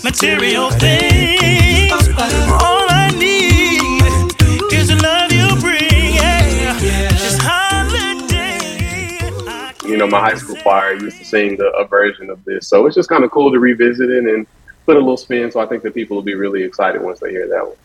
material 0.02 0.72
things. 0.72 2.08
All 2.58 2.90
I 2.90 3.14
need 3.16 4.34
is 4.72 4.88
the 4.88 4.96
love 5.00 5.30
you 5.30 5.46
bring, 5.60 6.18
You 9.88 9.96
know, 9.96 10.08
my 10.08 10.18
high 10.18 10.34
school 10.34 10.56
choir 10.56 10.94
used 10.94 11.18
to 11.18 11.24
sing 11.24 11.56
a 11.60 11.84
version 11.84 12.30
of 12.30 12.44
this, 12.44 12.66
so 12.66 12.86
it's 12.86 12.96
just 12.96 13.08
kind 13.08 13.22
of 13.22 13.30
cool 13.30 13.52
to 13.52 13.60
revisit 13.60 14.10
it 14.10 14.24
and 14.24 14.44
put 14.86 14.96
a 14.96 15.00
little 15.00 15.16
spin. 15.16 15.50
So 15.50 15.60
I 15.60 15.66
think 15.66 15.82
that 15.82 15.92
people 15.94 16.16
will 16.16 16.22
be 16.22 16.34
really 16.34 16.62
excited 16.62 17.02
once 17.02 17.20
they 17.20 17.30
hear 17.30 17.46
that 17.48 17.66
one. 17.66 17.76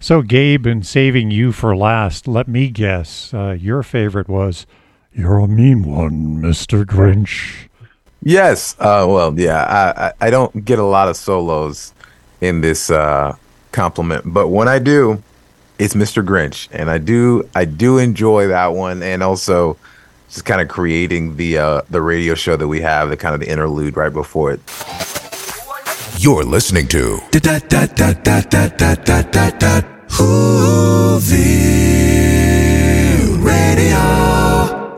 So, 0.00 0.22
Gabe, 0.22 0.66
in 0.66 0.82
saving 0.82 1.32
you 1.32 1.50
for 1.50 1.76
last, 1.76 2.28
let 2.28 2.46
me 2.46 2.68
guess. 2.68 3.34
Uh, 3.34 3.56
your 3.58 3.82
favorite 3.82 4.28
was 4.28 4.66
You're 5.12 5.38
a 5.38 5.48
Mean 5.48 5.82
One, 5.82 6.40
Mr. 6.40 6.84
Grinch. 6.84 7.68
Yes. 8.22 8.76
Uh, 8.78 9.06
well, 9.08 9.38
yeah. 9.38 9.64
I, 9.64 10.06
I 10.06 10.12
I 10.26 10.30
don't 10.30 10.64
get 10.64 10.78
a 10.78 10.84
lot 10.84 11.08
of 11.08 11.16
solos 11.16 11.94
in 12.40 12.60
this 12.60 12.90
uh, 12.90 13.34
compliment, 13.72 14.22
but 14.26 14.48
when 14.48 14.68
I 14.68 14.78
do, 14.78 15.22
it's 15.78 15.94
Mr. 15.94 16.24
Grinch, 16.24 16.68
and 16.72 16.90
I 16.90 16.98
do 16.98 17.48
I 17.54 17.64
do 17.64 17.98
enjoy 17.98 18.48
that 18.48 18.68
one, 18.68 19.02
and 19.02 19.22
also 19.22 19.76
just 20.28 20.44
kind 20.44 20.60
of 20.60 20.68
creating 20.68 21.36
the 21.36 21.58
uh, 21.58 21.82
the 21.90 22.02
radio 22.02 22.34
show 22.34 22.56
that 22.56 22.68
we 22.68 22.80
have, 22.80 23.10
the 23.10 23.16
kind 23.16 23.34
of 23.34 23.40
the 23.40 23.48
interlude 23.50 23.96
right 23.96 24.12
before 24.12 24.52
it. 24.52 24.60
You're 26.20 26.42
listening 26.42 26.88
to 26.88 27.18
Whoville 32.08 33.44
Radio 33.44 33.98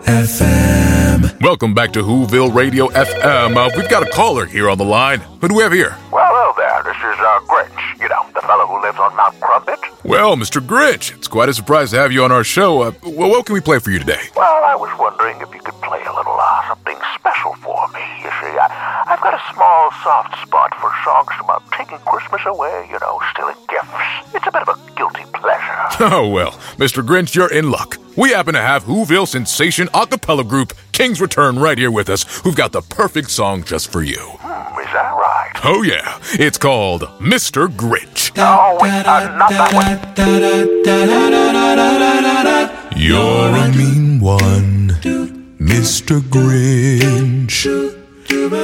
FM. 0.06 1.42
Welcome 1.42 1.74
back 1.74 1.92
to 1.92 2.02
Whoville 2.02 2.54
Radio 2.54 2.88
FM. 2.88 3.54
Uh, 3.54 3.68
we've 3.76 3.90
got 3.90 4.02
a 4.02 4.10
caller 4.10 4.46
here 4.46 4.70
on 4.70 4.78
the 4.78 4.84
line. 4.84 5.20
Who 5.42 5.48
do 5.48 5.54
we 5.56 5.62
have 5.62 5.72
here? 5.72 5.94
Well, 6.10 6.24
hello 6.26 6.54
there. 6.56 6.82
This 6.84 6.96
is 6.96 7.18
uh, 7.20 7.40
Grinch. 7.40 8.00
You 8.00 8.08
know, 8.08 8.26
the 8.32 8.40
fellow 8.40 8.66
who 8.66 8.80
lives 8.80 8.98
on 8.98 9.14
Mount 9.14 9.38
Crumpit. 9.40 9.78
Well, 10.02 10.36
Mr. 10.36 10.66
Grinch, 10.66 11.14
it's 11.14 11.28
quite 11.28 11.50
a 11.50 11.54
surprise 11.54 11.90
to 11.90 11.98
have 11.98 12.12
you 12.12 12.24
on 12.24 12.32
our 12.32 12.44
show. 12.44 12.80
Uh, 12.80 12.92
well, 13.02 13.28
what 13.28 13.44
can 13.44 13.52
we 13.52 13.60
play 13.60 13.78
for 13.78 13.90
you 13.90 13.98
today? 13.98 14.22
Well, 14.34 14.64
I 14.64 14.74
was 14.74 14.90
wondering 14.98 15.38
if 15.42 15.54
you 15.54 15.60
could 15.60 15.78
play 15.82 16.02
a 16.02 16.14
little 16.14 16.36
uh, 16.40 16.68
something 16.68 16.96
special 17.14 17.54
for 17.56 17.86
me. 17.88 18.00
You 18.24 18.30
see, 18.40 18.52
I, 18.56 19.04
I've 19.06 19.20
got 19.20 19.34
a 19.34 19.42
small 19.52 19.90
soft 20.02 20.40
spot 20.46 20.59
taking 21.90 22.04
Christmas 22.04 22.42
away, 22.46 22.86
you 22.90 22.98
know, 23.00 23.20
stealing 23.32 23.56
gifts. 23.68 24.34
It's 24.34 24.46
a 24.46 24.52
bit 24.52 24.62
of 24.62 24.68
a 24.68 24.92
guilty 24.96 25.24
pleasure. 25.34 25.76
Oh, 26.12 26.28
well, 26.28 26.52
Mr. 26.78 27.04
Grinch, 27.04 27.34
you're 27.34 27.52
in 27.52 27.70
luck. 27.70 27.98
We 28.16 28.30
happen 28.30 28.54
to 28.54 28.60
have 28.60 28.84
Whoville 28.84 29.28
sensation 29.28 29.88
a 29.92 30.06
cappella 30.06 30.44
group 30.44 30.72
Kings 30.92 31.20
Return 31.20 31.58
right 31.58 31.76
here 31.76 31.90
with 31.90 32.08
us, 32.08 32.40
who've 32.40 32.56
got 32.56 32.72
the 32.72 32.80
perfect 32.80 33.30
song 33.30 33.62
just 33.62 33.92
for 33.92 34.02
you. 34.02 34.16
Hmm, 34.18 34.80
is 34.80 34.86
that 34.92 35.12
right? 35.12 35.52
Oh, 35.62 35.82
yeah. 35.82 36.18
It's 36.32 36.56
called 36.56 37.02
Mr. 37.18 37.68
Grinch. 37.68 38.32
Oh, 38.38 38.78
wait, 38.80 39.06
uh, 39.06 39.36
not 39.36 39.50
that 39.50 39.74
one. 39.74 40.00
You're 42.96 43.56
a 43.56 43.68
mean 43.76 44.20
one, 44.20 44.88
Mr. 45.60 46.20
Grinch. 46.20 47.89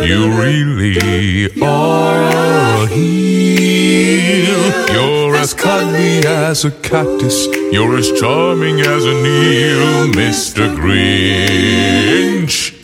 You 0.05 0.31
really 0.31 1.47
are 1.63 2.83
a 2.83 2.87
heel. 2.89 4.61
You're 4.93 5.37
as 5.37 5.55
Cuddly 5.55 6.27
as 6.27 6.65
a 6.65 6.71
cactus. 6.71 7.47
You're 7.73 7.97
as 7.97 8.13
charming 8.13 8.81
as 8.81 9.05
an 9.05 9.27
eel, 9.27 10.09
Mr. 10.13 10.75
Grinch. 10.77 12.75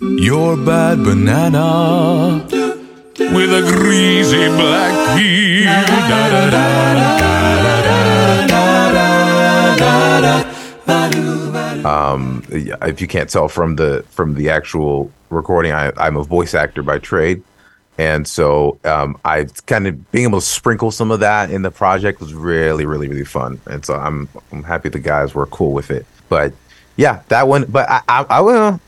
You're 0.00 0.56
bad 0.56 1.02
banana. 1.04 2.46
With 3.18 3.52
a 3.52 3.62
greasy 3.76 4.48
black 4.48 5.18
peel. 5.18 5.64
Da, 5.64 6.28
da, 6.30 6.50
da, 6.50 7.49
Um, 11.84 12.44
if 12.50 13.00
you 13.00 13.06
can't 13.06 13.30
tell 13.30 13.48
from 13.48 13.76
the 13.76 14.04
from 14.10 14.34
the 14.34 14.50
actual 14.50 15.10
recording, 15.30 15.72
I, 15.72 15.92
I'm 15.96 16.16
a 16.16 16.24
voice 16.24 16.54
actor 16.54 16.82
by 16.82 16.98
trade, 16.98 17.42
and 17.98 18.26
so 18.26 18.78
um, 18.84 19.18
I've 19.24 19.64
kind 19.66 19.86
of 19.86 20.10
being 20.12 20.28
able 20.28 20.40
to 20.40 20.46
sprinkle 20.46 20.90
some 20.90 21.10
of 21.10 21.20
that 21.20 21.50
in 21.50 21.62
the 21.62 21.70
project 21.70 22.20
was 22.20 22.34
really, 22.34 22.86
really, 22.86 23.08
really 23.08 23.24
fun, 23.24 23.60
and 23.66 23.84
so 23.84 23.94
I'm 23.94 24.28
I'm 24.52 24.62
happy 24.62 24.88
the 24.88 24.98
guys 24.98 25.34
were 25.34 25.46
cool 25.46 25.72
with 25.72 25.90
it. 25.90 26.06
But 26.28 26.52
yeah, 26.96 27.22
that 27.28 27.48
one. 27.48 27.64
But 27.64 27.88
I 27.90 28.00
I, 28.08 28.26
I. 28.28 28.78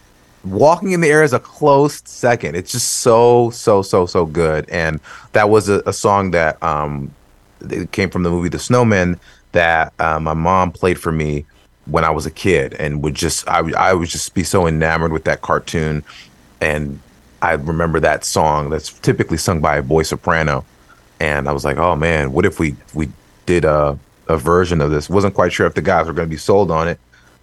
Walking 0.45 0.91
in 0.91 1.01
the 1.01 1.09
air 1.09 1.23
is 1.23 1.33
a 1.33 1.39
close 1.39 2.03
second. 2.05 2.57
It's 2.57 2.73
just 2.73 2.89
so 2.95 3.51
so 3.51 3.81
so 3.81 4.07
so 4.07 4.27
good, 4.27 4.69
and 4.71 4.99
that 5.33 5.49
was 5.49 5.69
a, 5.69 5.83
a 5.87 5.93
song 5.93 6.33
that 6.33 6.61
um 6.65 7.15
it 7.71 7.93
came 7.93 8.11
from 8.11 8.25
the 8.25 8.31
movie 8.31 8.49
The 8.49 8.59
Snowman 8.59 9.21
that 9.53 9.93
uh, 10.01 10.19
my 10.19 10.35
mom 10.35 10.73
played 10.73 10.99
for 10.99 11.13
me 11.13 11.45
when 11.87 12.05
I 12.05 12.11
was 12.11 12.27
a 12.27 12.31
kid, 12.31 12.75
and 12.75 13.03
would 13.03 13.15
just 13.15 13.49
I 13.49 13.61
I 13.73 13.93
would 13.93 14.09
just 14.09 14.35
be 14.35 14.45
so 14.45 14.67
enamored 14.67 15.13
with 15.13 15.25
that 15.25 15.43
cartoon, 15.43 16.05
and 16.61 17.01
I 17.41 17.53
remember 17.53 18.01
that 18.01 18.25
song 18.25 18.71
that's 18.71 18.93
typically 19.01 19.39
sung 19.39 19.61
by 19.61 19.77
a 19.77 19.83
boy 19.83 20.05
soprano, 20.05 20.65
and 21.21 21.49
I 21.49 21.53
was 21.53 21.65
like, 21.65 21.77
oh 21.77 21.97
man, 21.97 22.33
what 22.33 22.47
if 22.47 22.61
we 22.61 22.77
we 22.95 23.09
did 23.47 23.65
a 23.65 23.99
a 24.29 24.37
version 24.37 24.81
of 24.81 24.91
this? 24.91 25.11
wasn't 25.11 25.35
quite 25.35 25.53
sure 25.53 25.67
if 25.67 25.75
the 25.75 25.83
guys 25.83 26.07
were 26.07 26.13
going 26.13 26.29
to 26.29 26.31
be 26.31 26.39
sold 26.39 26.71
on 26.71 26.89
it, 26.89 27.01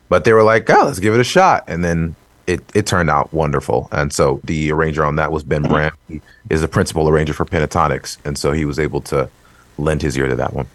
but 0.07 0.23
they 0.23 0.33
were 0.33 0.43
like, 0.43 0.69
oh, 0.69 0.85
let's 0.85 0.99
give 0.99 1.13
it 1.13 1.19
a 1.19 1.25
shot, 1.25 1.65
and 1.67 1.83
then 1.83 2.15
it 2.47 2.61
it 2.73 2.87
turned 2.87 3.09
out 3.09 3.33
wonderful. 3.33 3.89
And 3.91 4.13
so 4.13 4.39
the 4.45 4.71
arranger 4.71 5.03
on 5.03 5.17
that 5.17 5.31
was 5.31 5.43
Ben 5.43 5.63
Bram. 5.63 5.91
He 6.07 6.21
is 6.49 6.61
the 6.61 6.67
principal 6.67 7.07
arranger 7.09 7.33
for 7.33 7.45
Pentatonix, 7.45 8.17
and 8.23 8.37
so 8.37 8.53
he 8.53 8.65
was 8.65 8.79
able 8.79 9.01
to 9.01 9.29
lend 9.77 10.01
his 10.01 10.17
ear 10.17 10.27
to 10.27 10.35
that 10.35 10.53
one. 10.53 10.67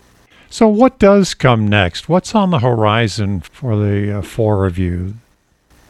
So, 0.54 0.68
what 0.68 1.00
does 1.00 1.34
come 1.34 1.66
next? 1.66 2.08
What's 2.08 2.32
on 2.32 2.50
the 2.50 2.60
horizon 2.60 3.40
for 3.40 3.74
the 3.74 4.18
uh, 4.18 4.22
four 4.22 4.66
of 4.66 4.78
you? 4.78 5.14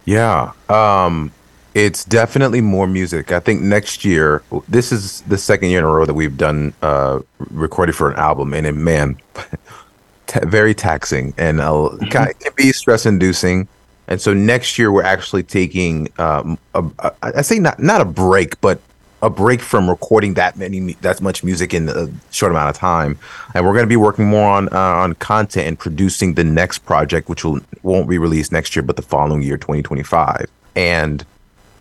Yeah. 0.07 0.53
Um 0.71 1.33
it's 1.75 2.03
definitely 2.03 2.63
more 2.63 2.87
music. 2.87 3.31
I 3.31 3.41
think 3.41 3.61
next 3.61 4.07
year 4.07 4.43
this 4.67 4.91
is 4.91 5.21
the 5.23 5.37
second 5.37 5.69
year 5.69 5.81
in 5.81 5.85
a 5.85 5.89
row 5.89 6.07
that 6.07 6.15
we've 6.15 6.39
done 6.39 6.73
uh 6.81 7.21
recorded 7.51 7.95
for 7.95 8.11
an 8.11 8.17
album 8.17 8.55
and 8.55 8.67
it, 8.67 8.73
man 8.73 9.19
ta 10.29 10.41
very 10.45 10.73
taxing 10.73 11.35
and 11.37 11.61
uh, 11.61 11.91
kind 12.11 12.31
it 12.31 12.41
can 12.41 12.53
be 12.57 12.73
stress 12.73 13.05
inducing. 13.05 13.69
And 14.09 14.19
so 14.19 14.33
next 14.33 14.79
year 14.79 14.91
we're 14.91 15.03
actually 15.03 15.43
taking 15.43 16.09
um 16.19 16.59
a, 16.75 16.83
a, 17.01 17.13
I 17.21 17.43
say 17.43 17.59
not 17.59 17.81
not 17.81 18.01
a 18.01 18.07
break 18.07 18.59
but 18.63 18.81
a 19.25 19.31
break 19.31 19.63
from 19.63 19.89
recording 19.89 20.35
that 20.35 20.57
many 20.59 20.93
that 21.01 21.21
much 21.23 21.43
music 21.43 21.73
in 21.73 21.89
a 21.89 22.09
short 22.31 22.53
amount 22.53 22.69
of 22.69 22.77
time, 22.77 23.19
and 23.55 23.65
we're 23.65 23.73
going 23.73 23.85
to 23.85 23.89
be 23.89 23.97
working 23.97 24.27
more 24.27 24.49
on 24.49 24.69
uh, 24.71 24.79
on 24.79 25.15
content 25.15 25.67
and 25.67 25.79
producing 25.79 26.35
the 26.35 26.45
next 26.45 26.81
project, 26.81 27.31
which 27.31 27.43
will 27.43 27.61
won't 27.83 28.09
be 28.09 28.19
released 28.19 28.53
next 28.53 28.77
year, 28.77 28.83
but 28.83 28.97
the 28.97 29.03
following 29.03 29.41
year, 29.41 29.57
2025, 29.57 30.47
and 30.77 31.25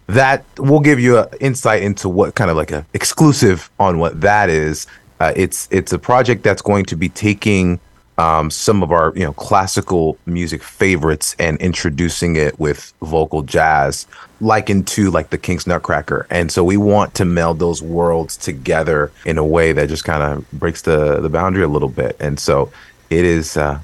that 0.07 0.45
will 0.57 0.79
give 0.79 1.01
you 1.01 1.19
an 1.19 1.27
insight 1.41 1.83
into 1.83 2.07
what 2.07 2.33
kind 2.35 2.49
of 2.49 2.55
like 2.55 2.71
a 2.71 2.85
exclusive 2.93 3.69
on 3.77 3.99
what 3.99 4.21
that 4.21 4.49
is. 4.49 4.87
Uh, 5.19 5.33
it's 5.35 5.67
it's 5.69 5.91
a 5.91 5.99
project 5.99 6.43
that's 6.43 6.61
going 6.61 6.85
to 6.85 6.95
be 6.95 7.09
taking 7.09 7.77
um, 8.17 8.51
some 8.51 8.83
of 8.83 8.91
our 8.91 9.13
you 9.15 9.23
know 9.23 9.33
classical 9.33 10.17
music 10.25 10.61
favorites 10.63 11.35
and 11.39 11.59
introducing 11.59 12.35
it 12.35 12.59
with 12.59 12.93
vocal 13.01 13.41
jazz, 13.41 14.07
likened 14.39 14.87
to 14.87 15.09
like 15.09 15.29
the 15.29 15.37
King's 15.37 15.65
Nutcracker. 15.65 16.27
And 16.29 16.51
so 16.51 16.63
we 16.63 16.77
want 16.77 17.15
to 17.15 17.25
meld 17.25 17.59
those 17.59 17.81
worlds 17.81 18.37
together 18.37 19.11
in 19.25 19.37
a 19.37 19.45
way 19.45 19.71
that 19.73 19.89
just 19.89 20.03
kind 20.03 20.21
of 20.23 20.51
breaks 20.51 20.83
the 20.83 21.19
the 21.21 21.29
boundary 21.29 21.63
a 21.63 21.67
little 21.67 21.89
bit. 21.89 22.15
And 22.19 22.39
so 22.39 22.71
it 23.09 23.25
is 23.25 23.57
uh, 23.57 23.79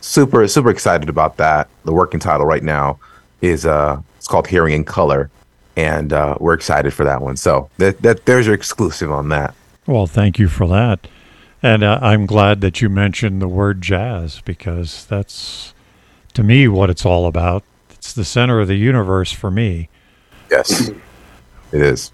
super 0.00 0.46
super 0.48 0.70
excited 0.70 1.08
about 1.08 1.36
that. 1.36 1.68
The 1.84 1.92
working 1.92 2.20
title 2.20 2.46
right 2.46 2.62
now 2.62 2.98
is 3.40 3.66
uh 3.66 4.00
it's 4.16 4.28
called 4.28 4.46
Hearing 4.46 4.72
in 4.72 4.84
Color, 4.84 5.28
and 5.76 6.10
uh, 6.10 6.38
we're 6.40 6.54
excited 6.54 6.94
for 6.94 7.04
that 7.04 7.20
one. 7.20 7.36
So 7.36 7.68
that 7.76 8.00
that 8.00 8.24
there's 8.24 8.46
your 8.46 8.54
exclusive 8.54 9.12
on 9.12 9.28
that. 9.28 9.54
Well, 9.86 10.06
thank 10.06 10.38
you 10.38 10.48
for 10.48 10.66
that. 10.68 11.06
And 11.64 11.82
uh, 11.82 11.98
I'm 12.02 12.26
glad 12.26 12.60
that 12.60 12.82
you 12.82 12.90
mentioned 12.90 13.40
the 13.40 13.48
word 13.48 13.80
jazz 13.80 14.42
because 14.44 15.06
that's, 15.06 15.72
to 16.34 16.42
me, 16.42 16.68
what 16.68 16.90
it's 16.90 17.06
all 17.06 17.26
about. 17.26 17.64
It's 17.88 18.12
the 18.12 18.22
center 18.22 18.60
of 18.60 18.68
the 18.68 18.74
universe 18.74 19.32
for 19.32 19.50
me. 19.50 19.88
Yes, 20.50 20.90
it 20.90 21.80
is. 21.80 22.12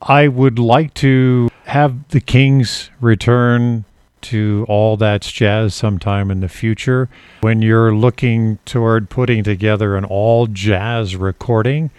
I 0.00 0.28
would 0.28 0.56
like 0.60 0.94
to 0.94 1.50
have 1.64 2.10
the 2.10 2.20
Kings 2.20 2.90
return 3.00 3.86
to 4.20 4.64
All 4.68 4.96
That's 4.96 5.32
Jazz 5.32 5.74
sometime 5.74 6.30
in 6.30 6.38
the 6.38 6.48
future. 6.48 7.08
When 7.40 7.60
you're 7.60 7.92
looking 7.92 8.60
toward 8.64 9.10
putting 9.10 9.42
together 9.42 9.96
an 9.96 10.04
all 10.04 10.46
jazz 10.46 11.16
recording, 11.16 11.90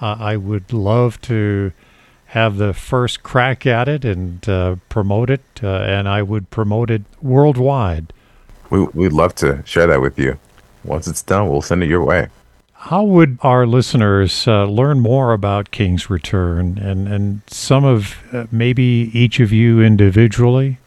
uh, 0.00 0.14
I 0.16 0.36
would 0.36 0.72
love 0.72 1.20
to 1.22 1.72
have 2.32 2.56
the 2.56 2.72
first 2.72 3.22
crack 3.22 3.66
at 3.66 3.88
it 3.88 4.06
and 4.06 4.48
uh, 4.48 4.76
promote 4.88 5.28
it, 5.28 5.42
uh, 5.62 5.68
and 5.68 6.08
I 6.08 6.22
would 6.22 6.48
promote 6.48 6.90
it 6.90 7.02
worldwide. 7.20 8.10
We 8.70 8.84
we'd 8.84 9.12
love 9.12 9.34
to 9.36 9.62
share 9.66 9.86
that 9.86 10.00
with 10.00 10.18
you. 10.18 10.38
Once 10.82 11.06
it's 11.06 11.22
done, 11.22 11.50
we'll 11.50 11.60
send 11.60 11.82
it 11.82 11.90
your 11.90 12.02
way. 12.02 12.28
How 12.72 13.02
would 13.04 13.38
our 13.42 13.66
listeners 13.66 14.48
uh, 14.48 14.64
learn 14.64 15.00
more 15.00 15.34
about 15.34 15.72
Kings 15.72 16.08
Return 16.08 16.78
and, 16.78 17.06
and 17.06 17.42
some 17.48 17.84
of 17.84 18.16
uh, 18.32 18.46
maybe 18.50 19.10
each 19.12 19.38
of 19.38 19.52
you 19.52 19.82
individually? 19.82 20.78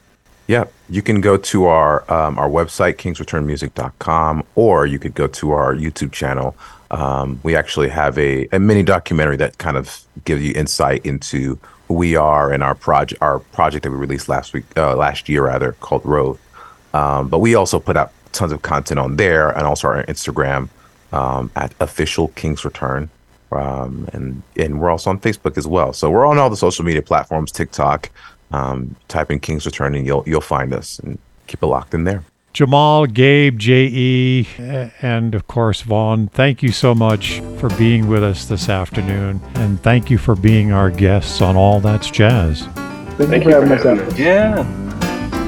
Yeah, 0.47 0.65
you 0.89 1.03
can 1.03 1.21
go 1.21 1.37
to 1.37 1.65
our 1.65 2.11
um, 2.11 2.39
our 2.39 2.49
website 2.49 2.95
kingsreturnmusic.com 2.95 4.43
or 4.55 4.87
you 4.87 4.97
could 4.97 5.13
go 5.13 5.27
to 5.27 5.51
our 5.51 5.75
YouTube 5.75 6.11
channel. 6.11 6.55
Um, 6.95 7.41
we 7.43 7.57
actually 7.57 7.89
have 7.89 8.17
a, 8.17 8.47
a 8.53 8.59
mini 8.59 8.81
documentary 8.81 9.35
that 9.37 9.57
kind 9.57 9.75
of 9.75 10.01
gives 10.23 10.41
you 10.41 10.53
insight 10.55 11.05
into 11.05 11.59
who 11.87 11.93
we 11.93 12.15
are 12.15 12.53
and 12.53 12.63
our 12.63 12.73
project 12.73 13.21
our 13.21 13.39
project 13.39 13.83
that 13.83 13.91
we 13.91 13.97
released 13.97 14.29
last 14.29 14.53
week 14.53 14.63
uh, 14.77 14.95
last 14.95 15.27
year 15.27 15.43
rather 15.43 15.73
called 15.73 16.05
Road. 16.05 16.37
Um, 16.93 17.27
but 17.27 17.39
we 17.39 17.53
also 17.53 17.81
put 17.81 17.97
out 17.97 18.13
tons 18.31 18.53
of 18.53 18.61
content 18.61 18.97
on 18.97 19.17
there 19.17 19.49
and 19.49 19.67
also 19.67 19.89
our 19.89 20.05
Instagram 20.05 20.69
um, 21.11 21.51
at 21.57 21.75
official 21.81 22.29
Kings 22.29 22.63
Return. 22.63 23.09
Um, 23.51 24.07
and 24.13 24.41
and 24.55 24.79
we're 24.79 24.89
also 24.89 25.09
on 25.09 25.19
Facebook 25.19 25.57
as 25.57 25.67
well. 25.67 25.91
So 25.91 26.09
we're 26.09 26.25
on 26.25 26.37
all 26.37 26.49
the 26.49 26.57
social 26.57 26.85
media 26.85 27.01
platforms, 27.01 27.51
TikTok. 27.51 28.09
Um, 28.51 28.95
type 29.09 29.31
in 29.31 29.39
Kings 29.41 29.65
Return 29.65 29.95
and 29.95 30.05
you'll 30.05 30.23
you'll 30.25 30.39
find 30.39 30.73
us 30.73 30.99
and 30.99 31.19
keep 31.47 31.61
it 31.61 31.65
locked 31.65 31.93
in 31.93 32.05
there. 32.05 32.23
Jamall, 32.55 33.13
Gabe, 33.13 33.57
J.E., 33.57 34.47
and 35.01 35.35
of 35.35 35.45
course 35.45 35.81
Vaughn, 35.81 36.29
thank 36.29 36.63
you 36.63 36.71
so 36.71 36.95
much 36.95 37.41
for 37.57 37.67
being 37.71 38.07
with 38.07 38.23
us 38.23 38.45
this 38.45 38.69
afternoon. 38.69 39.41
And 39.55 39.81
thank 39.83 40.09
you 40.09 40.17
for 40.17 40.35
being 40.35 40.71
our 40.71 40.89
guests 40.89 41.41
on 41.41 41.57
All 41.57 41.81
That's 41.81 42.09
Jazz. 42.09 42.61
Thank, 42.61 43.29
Thank 43.29 43.43
you 43.43 43.49
you 43.51 43.55
for 43.55 43.61
having 43.61 43.71
us 43.73 43.83
having 43.83 44.05
us. 44.05 44.17
Yeah. 44.17 44.63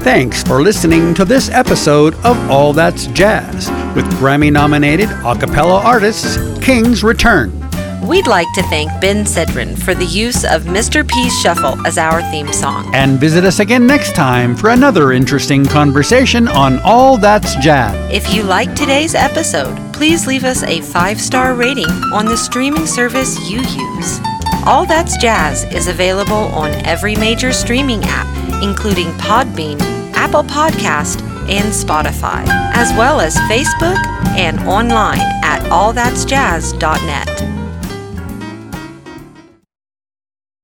Thanks 0.02 0.44
for 0.44 0.62
listening 0.62 1.14
to 1.14 1.24
this 1.24 1.50
episode 1.50 2.14
of 2.26 2.38
All 2.52 2.74
That's 2.74 3.08
Jazz 3.08 3.70
with 3.96 4.06
Grammy 4.20 4.52
nominated 4.52 5.10
a 5.10 5.34
cappella 5.34 5.82
artists 5.82 6.38
Kings 6.60 7.04
Return. 7.04 7.67
We'd 8.04 8.28
like 8.28 8.48
to 8.54 8.64
thank 8.64 8.90
Ben 9.02 9.26
Sidran 9.26 9.78
for 9.78 9.96
the 9.96 10.06
use 10.06 10.46
of 10.46 10.64
Mr. 10.64 11.08
P's 11.08 11.38
Shuffle 11.42 11.86
as 11.86 11.98
our 11.98 12.22
theme 12.32 12.54
song. 12.54 12.94
And 12.94 13.20
visit 13.20 13.44
us 13.44 13.60
again 13.60 13.88
next 13.88 14.16
time 14.16 14.56
for 14.56 14.70
another 14.70 15.12
interesting 15.14 15.66
conversation 15.66 16.48
on 16.48 16.80
All 16.80 17.18
That's 17.18 17.56
Jazz. 17.56 17.96
If 18.14 18.34
you 18.34 18.44
like 18.44 18.76
today's 18.76 19.16
episode, 19.16 19.76
please 19.94 20.28
leave 20.28 20.44
us 20.44 20.64
a 20.64 20.82
five 20.82 21.20
star 21.20 21.56
rating 21.56 21.90
on 22.14 22.26
the 22.26 22.38
streaming 22.38 22.86
service 22.86 23.38
you 23.50 23.62
use. 23.62 24.20
All 24.66 24.86
That's 24.86 25.18
Jazz 25.18 25.64
is 25.74 25.88
available 25.88 26.34
on 26.34 26.72
every 26.86 27.16
major 27.16 27.52
streaming 27.52 28.02
app, 28.04 28.28
including 28.64 29.08
Podbean, 29.14 29.80
Apple 30.14 30.44
Podcast, 30.44 31.22
and 31.50 31.74
Spotify, 31.74 32.46
as 32.74 32.92
well 32.98 33.20
as 33.22 33.36
Facebook 33.50 33.98
and 34.38 34.60
online 34.62 35.20
at 35.44 35.62
allthat'sjazz.net. 35.72 37.57